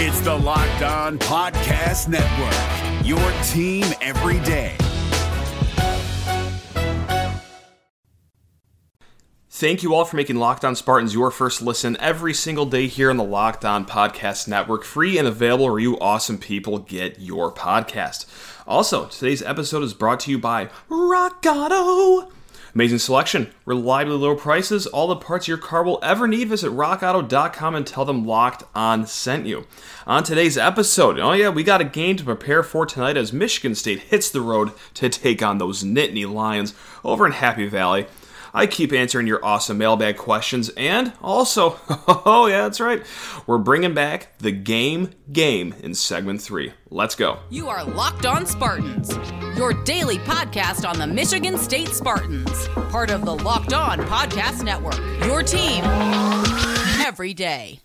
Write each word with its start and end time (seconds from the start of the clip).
It's 0.00 0.20
the 0.20 0.32
Locked 0.32 0.82
On 0.82 1.18
Podcast 1.18 2.06
Network, 2.06 3.04
your 3.04 3.18
team 3.48 3.84
every 4.00 4.38
day. 4.46 4.76
Thank 9.50 9.82
you 9.82 9.94
all 9.94 10.04
for 10.04 10.14
making 10.14 10.36
Locked 10.36 10.64
On 10.64 10.76
Spartans 10.76 11.14
your 11.14 11.32
first 11.32 11.60
listen 11.62 11.96
every 11.98 12.32
single 12.32 12.64
day 12.64 12.86
here 12.86 13.10
on 13.10 13.16
the 13.16 13.24
Locked 13.24 13.64
On 13.64 13.84
Podcast 13.84 14.46
Network, 14.46 14.84
free 14.84 15.18
and 15.18 15.26
available 15.26 15.68
where 15.68 15.80
you 15.80 15.98
awesome 15.98 16.38
people 16.38 16.78
get 16.78 17.18
your 17.18 17.52
podcast. 17.52 18.26
Also, 18.68 19.06
today's 19.06 19.42
episode 19.42 19.82
is 19.82 19.94
brought 19.94 20.20
to 20.20 20.30
you 20.30 20.38
by 20.38 20.70
Rock 20.88 21.44
Auto. 21.44 22.30
Amazing 22.78 23.00
selection, 23.00 23.50
reliably 23.64 24.14
low 24.14 24.36
prices, 24.36 24.86
all 24.86 25.08
the 25.08 25.16
parts 25.16 25.48
your 25.48 25.58
car 25.58 25.82
will 25.82 25.98
ever 26.00 26.28
need. 26.28 26.48
Visit 26.48 26.70
rockauto.com 26.70 27.74
and 27.74 27.84
tell 27.84 28.04
them 28.04 28.24
Locked 28.24 28.62
On 28.72 29.04
sent 29.04 29.46
you. 29.46 29.66
On 30.06 30.22
today's 30.22 30.56
episode, 30.56 31.18
oh 31.18 31.32
yeah, 31.32 31.48
we 31.48 31.64
got 31.64 31.80
a 31.80 31.84
game 31.84 32.14
to 32.14 32.22
prepare 32.22 32.62
for 32.62 32.86
tonight 32.86 33.16
as 33.16 33.32
Michigan 33.32 33.74
State 33.74 34.02
hits 34.02 34.30
the 34.30 34.40
road 34.40 34.70
to 34.94 35.08
take 35.08 35.42
on 35.42 35.58
those 35.58 35.82
Nittany 35.82 36.32
Lions 36.32 36.72
over 37.04 37.26
in 37.26 37.32
Happy 37.32 37.66
Valley. 37.66 38.06
I 38.54 38.66
keep 38.66 38.92
answering 38.92 39.26
your 39.26 39.44
awesome 39.44 39.78
mailbag 39.78 40.16
questions, 40.16 40.70
and 40.70 41.12
also, 41.20 41.78
oh 42.08 42.46
yeah, 42.48 42.62
that's 42.62 42.80
right, 42.80 43.02
we're 43.46 43.58
bringing 43.58 43.94
back 43.94 44.36
the 44.38 44.52
game 44.52 45.10
game 45.32 45.74
in 45.82 45.94
segment 45.94 46.40
three. 46.40 46.72
Let's 46.90 47.14
go. 47.14 47.40
You 47.50 47.68
are 47.68 47.84
Locked 47.84 48.26
On 48.26 48.46
Spartans, 48.46 49.14
your 49.56 49.72
daily 49.84 50.18
podcast 50.18 50.88
on 50.88 50.98
the 50.98 51.06
Michigan 51.06 51.58
State 51.58 51.88
Spartans, 51.88 52.68
part 52.90 53.10
of 53.10 53.24
the 53.24 53.34
Locked 53.34 53.72
On 53.72 53.98
Podcast 54.00 54.62
Network. 54.64 54.98
Your 55.26 55.42
team 55.42 55.84
every 57.04 57.34
day. 57.34 57.80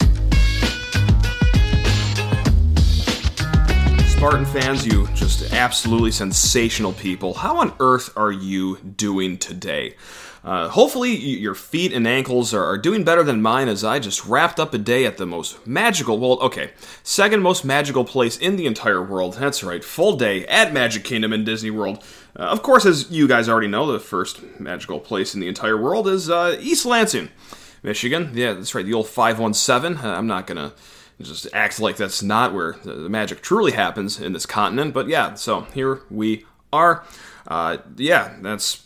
Spartan 4.08 4.46
fans, 4.46 4.86
you 4.86 5.06
just 5.08 5.52
absolutely 5.52 6.12
sensational 6.12 6.94
people. 6.94 7.34
How 7.34 7.58
on 7.58 7.74
earth 7.82 8.16
are 8.16 8.32
you 8.32 8.78
doing 8.78 9.38
today? 9.38 9.96
Uh, 10.44 10.68
hopefully, 10.68 11.16
your 11.16 11.56
feet 11.56 11.94
and 11.94 12.06
ankles 12.06 12.54
are, 12.54 12.78
doing 12.78 13.06
better 13.06 13.24
than 13.24 13.42
mine 13.42 13.70
as 13.70 13.84
I 13.84 14.00
just 14.00 14.26
wrapped 14.26 14.60
up 14.60 14.74
a 14.74 14.78
day 14.78 15.06
at 15.06 15.16
the 15.18 15.26
most 15.26 15.66
magical, 15.66 16.20
well, 16.20 16.38
okay, 16.42 16.72
second 17.02 17.42
most 17.42 17.64
magical 17.64 18.04
place 18.04 18.38
in 18.38 18.58
the 18.58 18.66
entire 18.66 19.02
world. 19.02 19.36
That's 19.36 19.64
right, 19.64 19.82
full 19.84 20.18
day 20.18 20.46
at 20.48 20.74
Magic 20.74 21.06
Kingdom 21.06 21.32
in 21.32 21.46
Disney 21.46 21.72
World. 21.72 22.04
Uh, 22.38 22.44
of 22.44 22.62
course, 22.62 22.86
as 22.86 23.10
you 23.10 23.26
guys 23.26 23.48
already 23.48 23.70
know, 23.70 23.90
the 23.90 24.00
first 24.00 24.42
magical 24.60 25.00
place 25.00 25.34
in 25.34 25.40
the 25.40 25.48
entire 25.48 25.82
world 25.82 26.10
is 26.10 26.30
uh, 26.30 26.58
East 26.60 26.86
Lansing, 26.86 27.30
Michigan. 27.82 28.32
Yeah, 28.34 28.54
that's 28.54 28.76
right, 28.76 28.86
the 28.86 28.94
old 28.94 29.08
517. 29.08 30.04
Uh, 30.04 30.14
I'm 30.14 30.28
not 30.28 30.46
going 30.46 30.58
to 30.58 30.74
just 31.22 31.48
act 31.54 31.80
like 31.80 31.96
that's 31.96 32.22
not 32.22 32.54
where 32.54 32.74
the 32.84 33.08
magic 33.08 33.42
truly 33.42 33.72
happens 33.72 34.20
in 34.20 34.34
this 34.34 34.46
continent, 34.46 34.94
but 34.94 35.08
yeah, 35.08 35.36
so 35.36 35.62
here 35.74 36.02
we 36.10 36.46
are. 36.74 37.06
Uh, 37.48 37.78
yeah, 37.96 38.36
that's 38.42 38.83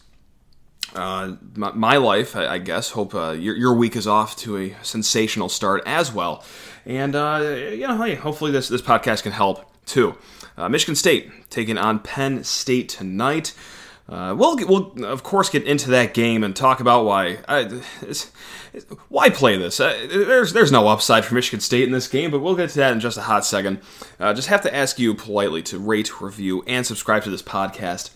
uh, 0.96 1.36
my, 1.56 1.72
my, 1.74 1.98
life, 1.98 2.36
I, 2.36 2.48
I 2.48 2.58
guess. 2.58 2.92
Hope 2.92 3.14
uh, 3.14 3.32
your, 3.32 3.56
your 3.56 3.74
week 3.74 3.96
is 3.96 4.08
off 4.08 4.36
to 4.38 4.58
a 4.58 4.76
sensational 4.84 5.50
start 5.50 5.84
as 5.86 6.14
well. 6.14 6.44
And, 6.86 7.16
uh, 7.16 7.56
you 7.72 7.88
know, 7.88 8.02
hey, 8.02 8.16
hopefully 8.16 8.52
this, 8.52 8.70
this 8.70 8.82
podcast 8.82 9.24
can 9.24 9.32
help 9.32 9.70
too. 9.86 10.18
Uh, 10.58 10.70
Michigan 10.70 10.96
State 10.96 11.50
taking 11.50 11.78
on 11.78 12.00
Penn 12.00 12.44
State 12.44 12.90
tonight. 12.90 13.54
Uh, 14.10 14.34
we'll, 14.38 14.56
we'll, 14.66 15.06
of 15.06 15.22
course, 15.22 15.50
get 15.50 15.66
into 15.66 15.90
that 15.90 16.14
game 16.14 16.42
and 16.44 16.56
talk 16.56 16.80
about 16.80 17.04
why. 17.04 17.40
I, 17.48 17.82
it's, 18.02 18.32
it's, 18.72 18.86
why 19.10 19.30
play 19.30 19.58
this? 19.58 19.82
Uh, 19.82 20.08
there's, 20.10 20.54
there's 20.54 20.72
no 20.72 20.88
upside 20.88 21.26
for 21.26 21.36
Michigan 21.36 21.60
State 21.60 21.84
in 21.84 21.92
this 21.92 22.08
game, 22.08 22.32
but 22.32 22.40
we'll 22.40 22.56
get 22.56 22.70
to 22.70 22.78
that 22.78 22.94
in 22.94 23.02
just 23.02 23.18
a 23.18 23.24
hot 23.24 23.46
second. 23.46 23.82
just 24.20 24.48
have 24.48 24.62
to 24.62 24.74
ask 24.74 24.98
you 24.98 25.14
politely 25.14 25.62
to 25.64 25.78
rate, 25.78 26.22
review, 26.22 26.64
and 26.66 26.86
subscribe 26.86 27.24
to 27.24 27.30
this 27.30 27.42
podcast 27.42 28.12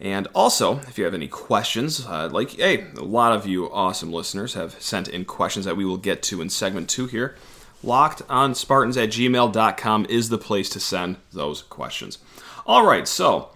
and 0.00 0.28
also, 0.34 0.78
if 0.80 0.96
you 0.96 1.04
have 1.04 1.14
any 1.14 1.26
questions, 1.26 2.06
uh, 2.06 2.28
like, 2.30 2.52
hey, 2.52 2.86
a 2.96 3.02
lot 3.02 3.32
of 3.32 3.46
you 3.46 3.70
awesome 3.70 4.12
listeners 4.12 4.54
have 4.54 4.80
sent 4.80 5.08
in 5.08 5.24
questions 5.24 5.64
that 5.64 5.76
we 5.76 5.84
will 5.84 5.96
get 5.96 6.22
to 6.24 6.40
in 6.40 6.50
segment 6.50 6.88
two 6.88 7.06
here. 7.06 7.36
Locked 7.82 8.22
on 8.28 8.54
Spartans 8.54 8.96
at 8.96 9.08
gmail.com 9.08 10.06
is 10.08 10.28
the 10.28 10.38
place 10.38 10.68
to 10.70 10.80
send 10.80 11.16
those 11.32 11.62
questions. 11.62 12.18
All 12.64 12.86
right, 12.86 13.08
so 13.08 13.50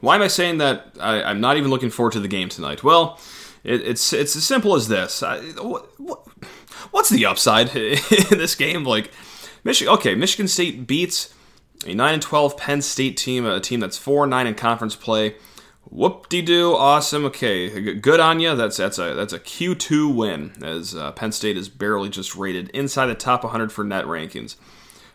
why 0.00 0.16
am 0.16 0.22
I 0.22 0.28
saying 0.28 0.58
that 0.58 0.94
I, 0.98 1.30
am 1.30 1.40
not 1.40 1.56
even 1.56 1.70
looking 1.70 1.90
forward 1.90 2.12
to 2.14 2.20
the 2.20 2.28
game 2.28 2.48
tonight? 2.48 2.82
Well, 2.82 3.20
it, 3.62 3.82
it's 3.82 4.12
it's 4.12 4.34
as 4.34 4.44
simple 4.44 4.74
as 4.74 4.88
this. 4.88 5.22
I, 5.22 5.40
what, 5.40 6.00
what, 6.00 6.26
what's 6.92 7.10
the 7.10 7.26
upside 7.26 7.74
in 7.76 8.38
this 8.38 8.54
game? 8.54 8.84
Like, 8.84 9.10
Michigan, 9.64 9.92
okay, 9.94 10.14
Michigan 10.14 10.48
State 10.48 10.86
beats 10.86 11.34
a 11.86 11.94
9 11.94 12.14
and 12.14 12.22
12 12.22 12.56
Penn 12.56 12.82
State 12.82 13.16
team, 13.16 13.46
a 13.46 13.60
team 13.60 13.80
that's 13.80 13.98
4 13.98 14.26
9 14.26 14.46
in 14.46 14.54
conference 14.54 14.96
play. 14.96 15.36
Whoop 15.84 16.28
de 16.28 16.40
doo, 16.40 16.74
awesome. 16.74 17.24
Okay, 17.26 17.94
good 17.94 18.20
on 18.20 18.40
you. 18.40 18.54
That's 18.56 18.78
that's 18.78 18.98
a 18.98 19.14
that's 19.14 19.32
a 19.32 19.38
Q2 19.38 20.14
win 20.14 20.52
as 20.62 20.94
uh, 20.94 21.12
Penn 21.12 21.32
State 21.32 21.56
is 21.56 21.68
barely 21.68 22.08
just 22.08 22.34
rated 22.34 22.70
inside 22.70 23.06
the 23.06 23.14
top 23.14 23.44
100 23.44 23.70
for 23.70 23.84
net 23.84 24.06
rankings. 24.06 24.56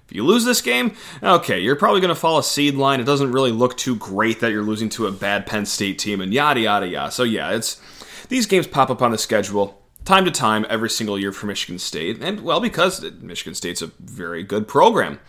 If 0.06 0.16
you 0.16 0.23
lose 0.23 0.45
this 0.45 0.61
game, 0.61 0.95
okay, 1.22 1.59
you're 1.59 1.75
probably 1.75 2.00
going 2.00 2.13
to 2.13 2.16
fall 2.16 2.38
a 2.38 2.44
seed 2.44 2.75
line. 2.75 3.01
It 3.01 3.06
doesn't 3.06 3.31
really 3.31 3.51
look 3.51 3.75
too 3.75 3.95
great 3.95 4.39
that 4.39 4.51
you're 4.51 4.63
losing 4.63 4.88
to 4.89 5.07
a 5.07 5.11
bad 5.11 5.45
Penn 5.45 5.66
State 5.66 6.00
team 6.00 6.22
and 6.22 6.33
yada 6.33 6.59
yada 6.59 6.88
yada. 6.88 7.11
So 7.11 7.23
yeah, 7.23 7.51
it's 7.51 7.81
these 8.29 8.45
games 8.45 8.67
pop 8.67 8.89
up 8.89 9.01
on 9.01 9.11
the 9.11 9.17
schedule 9.17 9.81
time 10.06 10.25
to 10.25 10.31
time 10.31 10.66
every 10.69 10.89
single 10.89 11.19
year 11.19 11.31
for 11.31 11.47
Michigan 11.47 11.79
State, 11.79 12.22
and 12.22 12.41
well 12.41 12.59
because 12.59 13.03
Michigan 13.19 13.56
State's 13.56 13.81
a 13.81 13.88
very 14.00 14.44
good 14.44 14.67
program 14.67 15.19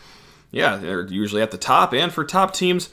yeah, 0.50 0.76
they're 0.76 1.06
usually 1.06 1.42
at 1.42 1.50
the 1.50 1.59
top. 1.59 1.92
And 1.92 2.12
for 2.12 2.25
top 2.25 2.54
teams 2.54 2.91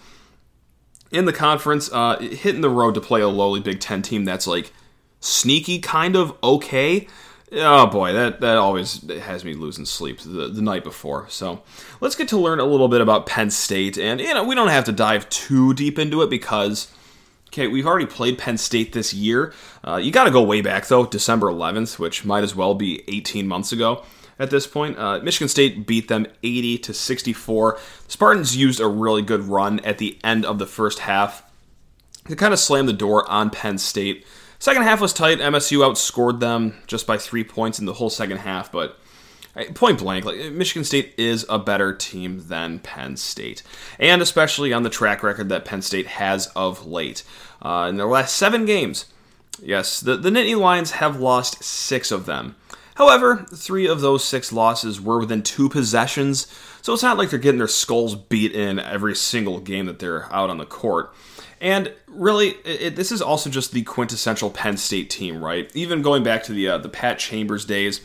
in 1.12 1.26
the 1.26 1.34
conference, 1.34 1.90
uh, 1.92 2.20
hitting 2.20 2.62
the 2.62 2.70
road 2.70 2.96
to 2.96 3.02
play 3.02 3.22
a 3.22 3.28
lowly 3.28 3.60
Big 3.60 3.80
Ten 3.80 4.02
team 4.02 4.26
that's 4.26 4.48
like 4.48 4.74
sneaky, 5.20 5.80
kind 5.80 6.16
of 6.16 6.38
okay. 6.44 7.08
Oh 7.52 7.88
boy, 7.88 8.12
that, 8.12 8.42
that 8.42 8.58
always 8.58 9.08
has 9.10 9.46
me 9.46 9.54
losing 9.54 9.86
sleep 9.86 10.20
the, 10.20 10.48
the 10.48 10.62
night 10.62 10.84
before. 10.84 11.28
So 11.30 11.64
let's 12.02 12.16
get 12.16 12.28
to 12.30 12.38
learn 12.38 12.60
a 12.60 12.66
little 12.66 12.88
bit 12.88 13.02
about 13.02 13.28
Penn 13.28 13.52
State. 13.52 13.98
And, 13.98 14.20
you 14.20 14.34
know, 14.34 14.44
we 14.44 14.56
don't 14.56 14.70
have 14.70 14.86
to 14.86 14.92
dive 14.92 15.30
too 15.30 15.74
deep 15.74 15.98
into 15.98 16.22
it 16.22 16.30
because, 16.30 16.92
okay, 17.48 17.68
we've 17.68 17.86
already 17.86 18.08
played 18.08 18.38
Penn 18.38 18.58
State 18.58 18.94
this 18.94 19.14
year. 19.14 19.54
Uh, 19.88 19.98
you 19.98 20.12
got 20.12 20.26
to 20.26 20.32
go 20.32 20.42
way 20.42 20.60
back, 20.60 20.88
though, 20.88 21.06
December 21.06 21.48
11th, 21.48 21.98
which 22.00 22.26
might 22.26 22.44
as 22.44 22.56
well 22.56 22.74
be 22.74 23.04
18 23.08 23.48
months 23.48 23.72
ago 23.72 24.04
at 24.40 24.50
this 24.50 24.68
point. 24.68 24.98
Uh, 24.98 25.20
Michigan 25.20 25.48
State 25.48 25.88
beat 25.88 26.08
them 26.08 26.28
80 26.44 26.78
to 26.80 26.94
64. 26.94 27.80
Spartans 28.08 28.56
used 28.56 28.80
a 28.80 28.88
really 28.88 29.22
good 29.22 29.44
run 29.44 29.80
at 29.82 29.98
the 29.98 30.18
end 30.24 30.46
of 30.46 30.60
the 30.60 30.66
first 30.66 31.00
half 31.00 31.50
to 32.28 32.36
kind 32.36 32.54
of 32.54 32.60
slam 32.60 32.86
the 32.86 32.94
door 32.94 33.30
on 33.30 33.50
Penn 33.50 33.78
State. 33.78 34.26
Second 34.60 34.84
half 34.84 35.02
was 35.02 35.14
tight. 35.14 35.40
MSU 35.40 35.80
outscored 35.80 36.40
them 36.40 36.76
just 36.88 37.06
by 37.06 37.18
three 37.18 37.44
points 37.44 37.80
in 37.80 37.86
the 37.86 37.94
whole 37.94 38.10
second 38.10 38.38
half, 38.38 38.72
but 38.72 38.98
point 39.74 40.00
blank, 40.00 40.26
like 40.26 40.52
Michigan 40.52 40.84
State 40.84 41.14
is 41.18 41.46
a 41.50 41.60
better 41.60 41.94
team 41.94 42.48
than 42.48 42.80
Penn 42.80 43.16
State, 43.16 43.64
and 44.00 44.22
especially 44.22 44.74
on 44.74 44.84
the 44.84 44.90
track 44.90 45.24
record 45.24 45.50
that 45.50 45.66
Penn 45.66 45.82
State 45.82 46.08
has 46.08 46.48
of 46.56 46.86
late. 46.86 47.24
Uh, 47.62 47.88
in 47.90 47.98
their 47.98 48.08
last 48.08 48.36
seven 48.36 48.66
games, 48.66 49.06
yes, 49.62 50.00
the, 50.00 50.18
the 50.18 50.30
Nittany 50.30 50.58
Lions 50.60 50.92
have 50.92 51.20
lost 51.20 51.64
six 51.64 52.12
of 52.12 52.26
them. 52.26 52.56
However, 52.96 53.46
three 53.54 53.88
of 53.88 54.02
those 54.02 54.24
six 54.24 54.52
losses 54.52 55.02
were 55.02 55.20
within 55.20 55.44
two 55.44 55.70
possessions, 55.70 56.48
so 56.82 56.94
it's 56.94 57.04
not 57.04 57.18
like 57.18 57.30
they're 57.30 57.40
getting 57.40 57.58
their 57.58 57.68
skulls 57.68 58.16
beat 58.16 58.54
in 58.54 58.80
every 58.80 59.16
single 59.16 59.60
game 59.60 59.86
that 59.86 60.00
they're 60.00 60.32
out 60.34 60.50
on 60.50 60.58
the 60.58 60.66
court. 60.66 61.14
And 61.60 61.94
really, 62.08 62.50
it, 62.64 62.96
this 62.96 63.12
is 63.12 63.22
also 63.22 63.50
just 63.50 63.72
the 63.72 63.84
quintessential 63.84 64.50
Penn 64.50 64.78
State 64.78 65.10
team, 65.10 65.44
right? 65.44 65.70
Even 65.76 66.02
going 66.02 66.24
back 66.24 66.44
to 66.44 66.54
the 66.54 66.70
uh, 66.70 66.78
the 66.78 66.90
Pat 66.90 67.20
Chambers 67.20 67.66
days, 67.66 68.02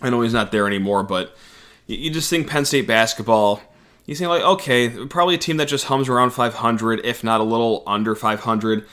I 0.00 0.10
know 0.10 0.20
he's 0.20 0.32
not 0.32 0.52
there 0.52 0.66
anymore, 0.66 1.02
but 1.02 1.36
you, 1.86 1.96
you 1.96 2.10
just 2.10 2.30
think 2.30 2.48
Penn 2.48 2.64
State 2.64 2.86
basketball. 2.86 3.60
You 4.04 4.14
think 4.14 4.28
like, 4.28 4.42
okay, 4.42 4.88
probably 5.06 5.34
a 5.34 5.38
team 5.38 5.56
that 5.56 5.66
just 5.66 5.86
hums 5.86 6.08
around 6.08 6.30
500, 6.30 7.04
if 7.04 7.24
not 7.24 7.40
a 7.40 7.44
little 7.44 7.82
under 7.88 8.14
500, 8.14 8.86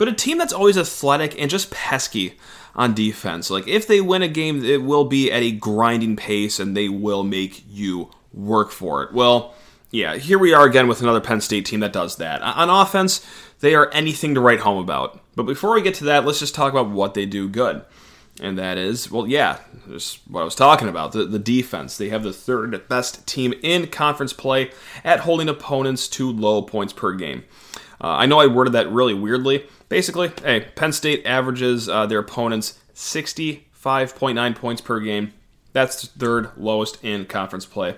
but 0.00 0.08
a 0.08 0.12
team 0.14 0.38
that's 0.38 0.54
always 0.54 0.78
athletic 0.78 1.38
and 1.38 1.50
just 1.50 1.70
pesky 1.70 2.38
on 2.74 2.94
defense. 2.94 3.50
Like 3.50 3.68
if 3.68 3.86
they 3.86 4.00
win 4.00 4.22
a 4.22 4.28
game, 4.28 4.64
it 4.64 4.82
will 4.82 5.04
be 5.04 5.30
at 5.30 5.42
a 5.42 5.52
grinding 5.52 6.16
pace 6.16 6.58
and 6.58 6.74
they 6.74 6.88
will 6.88 7.22
make 7.22 7.62
you 7.68 8.10
work 8.32 8.70
for 8.70 9.02
it. 9.02 9.12
Well, 9.12 9.54
yeah, 9.90 10.16
here 10.16 10.38
we 10.38 10.54
are 10.54 10.64
again 10.64 10.88
with 10.88 11.02
another 11.02 11.20
Penn 11.20 11.42
State 11.42 11.66
team 11.66 11.80
that 11.80 11.92
does 11.92 12.16
that. 12.16 12.40
On 12.40 12.70
offense, 12.70 13.26
they 13.58 13.74
are 13.74 13.90
anything 13.92 14.34
to 14.34 14.40
write 14.40 14.60
home 14.60 14.82
about. 14.82 15.20
But 15.36 15.42
before 15.42 15.74
we 15.74 15.82
get 15.82 15.96
to 15.96 16.04
that, 16.04 16.24
let's 16.24 16.38
just 16.38 16.54
talk 16.54 16.72
about 16.72 16.88
what 16.88 17.12
they 17.12 17.26
do 17.26 17.46
good. 17.46 17.84
And 18.40 18.58
that 18.58 18.78
is, 18.78 19.10
well, 19.10 19.26
yeah, 19.26 19.58
just 19.86 20.20
what 20.30 20.40
I 20.40 20.44
was 20.44 20.54
talking 20.54 20.88
about 20.88 21.12
the, 21.12 21.26
the 21.26 21.38
defense. 21.38 21.98
They 21.98 22.08
have 22.08 22.22
the 22.22 22.32
third 22.32 22.88
best 22.88 23.26
team 23.26 23.52
in 23.62 23.88
conference 23.88 24.32
play 24.32 24.70
at 25.04 25.20
holding 25.20 25.50
opponents 25.50 26.08
to 26.08 26.32
low 26.32 26.62
points 26.62 26.94
per 26.94 27.12
game. 27.12 27.44
Uh, 28.02 28.16
I 28.16 28.24
know 28.24 28.40
I 28.40 28.46
worded 28.46 28.72
that 28.72 28.90
really 28.90 29.12
weirdly, 29.12 29.66
basically, 29.90 30.32
hey, 30.42 30.68
Penn 30.74 30.94
State 30.94 31.26
averages 31.26 31.90
uh, 31.90 32.06
their 32.06 32.20
opponents 32.20 32.78
65.9 32.94 34.54
points 34.54 34.80
per 34.80 35.00
game. 35.00 35.34
That's 35.74 36.06
third 36.08 36.50
lowest 36.56 37.04
in 37.04 37.26
conference 37.26 37.66
play. 37.66 37.96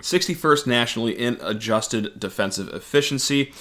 61st 0.00 0.66
nationally 0.66 1.12
in 1.18 1.38
adjusted 1.40 2.20
defensive 2.20 2.68
efficiency. 2.68 3.52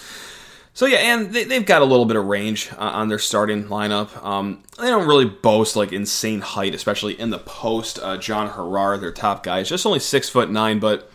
So 0.74 0.86
yeah, 0.86 0.98
and 0.98 1.34
they, 1.34 1.54
have 1.54 1.66
got 1.66 1.82
a 1.82 1.86
little 1.86 2.06
bit 2.06 2.16
of 2.16 2.26
range 2.26 2.72
uh, 2.74 2.78
on 2.80 3.10
their 3.10 3.20
starting 3.20 3.66
lineup. 3.66 4.24
Um, 4.24 4.64
they 4.80 4.88
don't 4.88 5.08
really 5.08 5.26
boast 5.26 5.76
like 5.76 5.92
insane 5.92 6.42
height, 6.42 6.74
especially 6.74 7.20
in 7.20 7.30
the 7.30 7.40
post. 7.40 8.00
Uh, 8.02 8.18
John 8.18 8.50
Harrar, 8.50 9.00
their 9.00 9.12
top 9.12 9.44
guy, 9.44 9.60
is 9.60 9.70
just 9.70 9.86
only 9.86 10.00
six 10.00 10.30
foot 10.30 10.50
nine. 10.50 10.80
But 10.80 11.11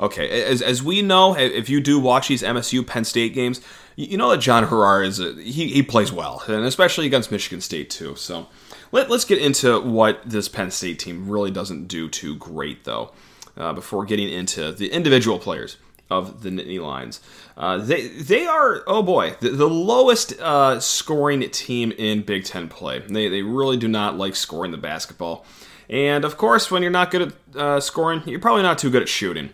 okay, 0.00 0.42
as, 0.44 0.62
as 0.62 0.82
we 0.82 1.02
know, 1.02 1.36
if 1.36 1.68
you 1.68 1.80
do 1.80 1.98
watch 1.98 2.28
these 2.28 2.42
MSU 2.42 2.86
Penn 2.86 3.04
State 3.04 3.34
games, 3.34 3.60
you, 3.96 4.16
know 4.16 4.30
that 4.30 4.38
John 4.38 4.66
Harrar 4.66 5.04
is 5.04 5.20
a, 5.20 5.32
he 5.34 5.68
he 5.68 5.82
plays 5.82 6.12
well, 6.12 6.42
and 6.46 6.64
especially 6.64 7.06
against 7.06 7.32
Michigan 7.32 7.60
State 7.60 7.90
too. 7.90 8.14
So 8.16 8.48
let, 8.92 9.10
us 9.10 9.24
get 9.24 9.38
into 9.38 9.80
what 9.80 10.20
this 10.24 10.48
Penn 10.48 10.70
State 10.70 10.98
team 10.98 11.28
really 11.28 11.50
doesn't 11.50 11.86
do 11.86 12.08
too 12.08 12.36
great 12.36 12.84
though. 12.84 13.12
Uh, 13.56 13.72
before 13.72 14.04
getting 14.04 14.28
into 14.28 14.70
the 14.70 14.92
individual 14.92 15.38
players 15.38 15.78
of 16.10 16.42
the 16.42 16.50
Nittany 16.50 16.80
Lions. 16.80 17.20
Uh, 17.56 17.78
they 17.78 18.08
they 18.08 18.46
are 18.46 18.84
oh 18.86 19.02
boy 19.02 19.34
the, 19.40 19.50
the 19.50 19.68
lowest 19.68 20.38
uh, 20.40 20.78
scoring 20.78 21.48
team 21.50 21.92
in 21.92 22.22
Big 22.22 22.44
Ten 22.44 22.68
play. 22.68 22.98
They 22.98 23.28
they 23.28 23.42
really 23.42 23.76
do 23.76 23.88
not 23.88 24.16
like 24.16 24.36
scoring 24.36 24.72
the 24.72 24.78
basketball, 24.78 25.44
and 25.88 26.24
of 26.24 26.36
course 26.36 26.70
when 26.70 26.82
you're 26.82 26.90
not 26.90 27.10
good 27.10 27.22
at 27.22 27.56
uh, 27.56 27.80
scoring, 27.80 28.22
you're 28.26 28.40
probably 28.40 28.62
not 28.62 28.78
too 28.78 28.90
good 28.90 29.02
at 29.02 29.08
shooting. 29.08 29.50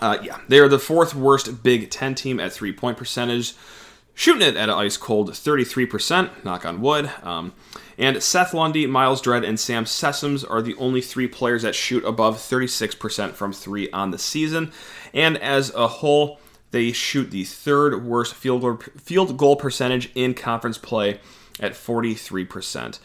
Uh, 0.00 0.18
yeah, 0.22 0.40
they 0.48 0.58
are 0.58 0.68
the 0.68 0.78
fourth 0.78 1.14
worst 1.14 1.62
Big 1.62 1.90
Ten 1.90 2.14
team 2.14 2.40
at 2.40 2.52
three 2.52 2.72
point 2.72 2.96
percentage, 2.96 3.54
shooting 4.14 4.42
it 4.42 4.56
at 4.56 4.68
an 4.68 4.74
ice 4.74 4.96
cold 4.96 5.30
33%. 5.30 6.44
Knock 6.44 6.64
on 6.64 6.80
wood. 6.80 7.10
Um, 7.22 7.52
and 7.98 8.22
Seth 8.22 8.54
Lundy, 8.54 8.86
Myles 8.86 9.20
Dread, 9.20 9.44
and 9.44 9.60
Sam 9.60 9.84
Sessoms 9.84 10.48
are 10.48 10.62
the 10.62 10.74
only 10.76 11.00
three 11.00 11.28
players 11.28 11.62
that 11.62 11.74
shoot 11.74 12.04
above 12.04 12.38
36% 12.38 13.32
from 13.32 13.52
three 13.52 13.90
on 13.90 14.10
the 14.10 14.18
season. 14.18 14.72
And 15.12 15.36
as 15.38 15.72
a 15.74 15.86
whole, 15.86 16.40
they 16.70 16.92
shoot 16.92 17.30
the 17.30 17.44
third 17.44 18.04
worst 18.04 18.34
field 18.34 18.62
goal, 18.62 18.76
field 18.96 19.36
goal 19.36 19.56
percentage 19.56 20.10
in 20.14 20.34
conference 20.34 20.78
play 20.78 21.20
at 21.60 21.72
43%. 21.72 22.98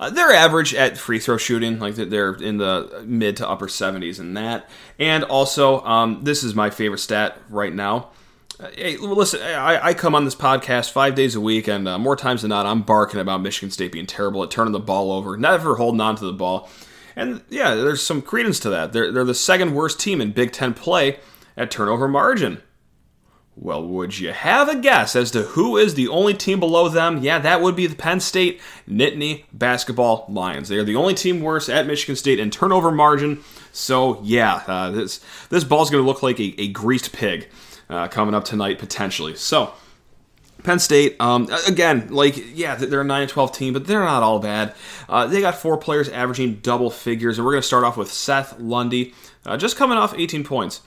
Uh, 0.00 0.10
they're 0.10 0.32
average 0.32 0.74
at 0.74 0.98
free 0.98 1.18
throw 1.18 1.36
shooting, 1.36 1.78
like 1.78 1.94
they're 1.94 2.34
in 2.34 2.58
the 2.58 3.04
mid 3.06 3.36
to 3.36 3.48
upper 3.48 3.66
70s 3.66 4.18
in 4.18 4.34
that. 4.34 4.68
And 4.98 5.24
also, 5.24 5.80
um, 5.82 6.24
this 6.24 6.42
is 6.42 6.54
my 6.54 6.70
favorite 6.70 6.98
stat 6.98 7.38
right 7.48 7.72
now. 7.72 8.10
Uh, 8.58 8.68
hey, 8.76 8.96
listen, 8.96 9.40
I, 9.42 9.88
I, 9.88 9.94
come 9.94 10.14
on 10.14 10.24
this 10.24 10.36
podcast 10.36 10.92
five 10.92 11.16
days 11.16 11.34
a 11.34 11.40
week, 11.40 11.66
and 11.66 11.88
uh, 11.88 11.98
more 11.98 12.14
times 12.14 12.42
than 12.42 12.50
not, 12.50 12.66
I'm 12.66 12.82
barking 12.82 13.18
about 13.18 13.40
Michigan 13.40 13.70
State 13.70 13.90
being 13.90 14.06
terrible 14.06 14.44
at 14.44 14.50
turning 14.50 14.72
the 14.72 14.78
ball 14.78 15.10
over, 15.10 15.36
never 15.36 15.74
holding 15.74 16.00
on 16.00 16.14
to 16.16 16.24
the 16.24 16.32
ball. 16.32 16.68
And 17.16 17.42
yeah, 17.48 17.74
there's 17.74 18.02
some 18.02 18.22
credence 18.22 18.60
to 18.60 18.70
that. 18.70 18.92
They're, 18.92 19.10
they're 19.10 19.24
the 19.24 19.34
second 19.34 19.74
worst 19.74 20.00
team 20.00 20.20
in 20.20 20.32
Big 20.32 20.52
Ten 20.52 20.72
play 20.72 21.18
at 21.56 21.70
turnover 21.70 22.06
margin. 22.06 22.62
Well, 23.56 23.86
would 23.86 24.18
you 24.18 24.32
have 24.32 24.68
a 24.68 24.74
guess 24.74 25.14
as 25.14 25.30
to 25.30 25.42
who 25.42 25.76
is 25.76 25.94
the 25.94 26.08
only 26.08 26.34
team 26.34 26.58
below 26.58 26.88
them? 26.88 27.22
Yeah, 27.22 27.38
that 27.38 27.60
would 27.60 27.76
be 27.76 27.86
the 27.86 27.94
Penn 27.94 28.18
State 28.18 28.60
Nittany 28.88 29.44
Basketball 29.52 30.26
Lions. 30.28 30.68
They 30.68 30.76
are 30.76 30.84
the 30.84 30.96
only 30.96 31.14
team 31.14 31.40
worse 31.40 31.68
at 31.68 31.86
Michigan 31.86 32.16
State 32.16 32.40
in 32.40 32.50
turnover 32.50 32.90
margin. 32.90 33.44
So 33.72 34.20
yeah, 34.22 34.62
uh, 34.66 34.90
this 34.90 35.20
this 35.50 35.62
ball's 35.62 35.90
going 35.90 36.02
to 36.02 36.06
look 36.06 36.22
like 36.22 36.40
a, 36.40 36.60
a 36.60 36.68
greased 36.68 37.12
pig 37.12 37.48
uh, 37.88 38.08
coming 38.08 38.34
up 38.34 38.44
tonight 38.44 38.78
potentially. 38.78 39.36
So. 39.36 39.72
Penn 40.62 40.78
State, 40.78 41.20
um, 41.20 41.46
again, 41.68 42.08
like, 42.08 42.42
yeah, 42.56 42.74
they're 42.76 43.02
a 43.02 43.04
9 43.04 43.28
12 43.28 43.52
team, 43.52 43.74
but 43.74 43.86
they're 43.86 44.00
not 44.00 44.22
all 44.22 44.38
bad. 44.38 44.74
Uh, 45.10 45.26
they 45.26 45.42
got 45.42 45.56
four 45.56 45.76
players 45.76 46.08
averaging 46.08 46.54
double 46.62 46.88
figures, 46.88 47.36
and 47.36 47.44
we're 47.44 47.52
going 47.52 47.60
to 47.60 47.66
start 47.66 47.84
off 47.84 47.98
with 47.98 48.10
Seth 48.10 48.58
Lundy, 48.58 49.12
uh, 49.44 49.58
just 49.58 49.76
coming 49.76 49.98
off 49.98 50.14
18 50.16 50.42
points 50.42 50.80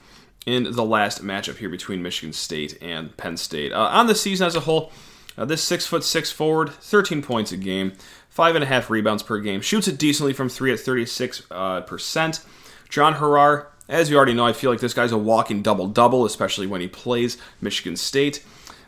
in 0.48 0.72
the 0.72 0.84
last 0.84 1.22
matchup 1.22 1.56
here 1.56 1.68
between 1.68 2.02
Michigan 2.02 2.32
State 2.32 2.78
and 2.80 3.16
Penn 3.16 3.36
State. 3.36 3.72
Uh, 3.72 3.82
on 3.82 4.06
the 4.06 4.14
season 4.14 4.46
as 4.46 4.56
a 4.56 4.60
whole, 4.60 4.90
uh, 5.36 5.44
this 5.44 5.62
six 5.62 5.86
foot 5.86 6.02
six 6.02 6.32
forward, 6.32 6.70
13 6.70 7.22
points 7.22 7.52
a 7.52 7.56
game, 7.56 7.92
five 8.28 8.54
and 8.54 8.64
a 8.64 8.66
half 8.66 8.90
rebounds 8.90 9.22
per 9.22 9.38
game, 9.38 9.60
shoots 9.60 9.86
it 9.88 9.98
decently 9.98 10.32
from 10.32 10.48
three 10.48 10.72
at 10.72 10.80
36 10.80 11.42
uh, 11.50 11.82
percent. 11.82 12.40
John 12.88 13.14
Harrar, 13.14 13.66
as 13.88 14.10
you 14.10 14.16
already 14.16 14.34
know, 14.34 14.46
I 14.46 14.52
feel 14.52 14.70
like 14.70 14.80
this 14.80 14.94
guy's 14.94 15.12
a 15.12 15.18
walking 15.18 15.62
double 15.62 15.86
double, 15.86 16.24
especially 16.24 16.66
when 16.66 16.80
he 16.80 16.88
plays 16.88 17.36
Michigan 17.60 17.96
State. 17.96 18.42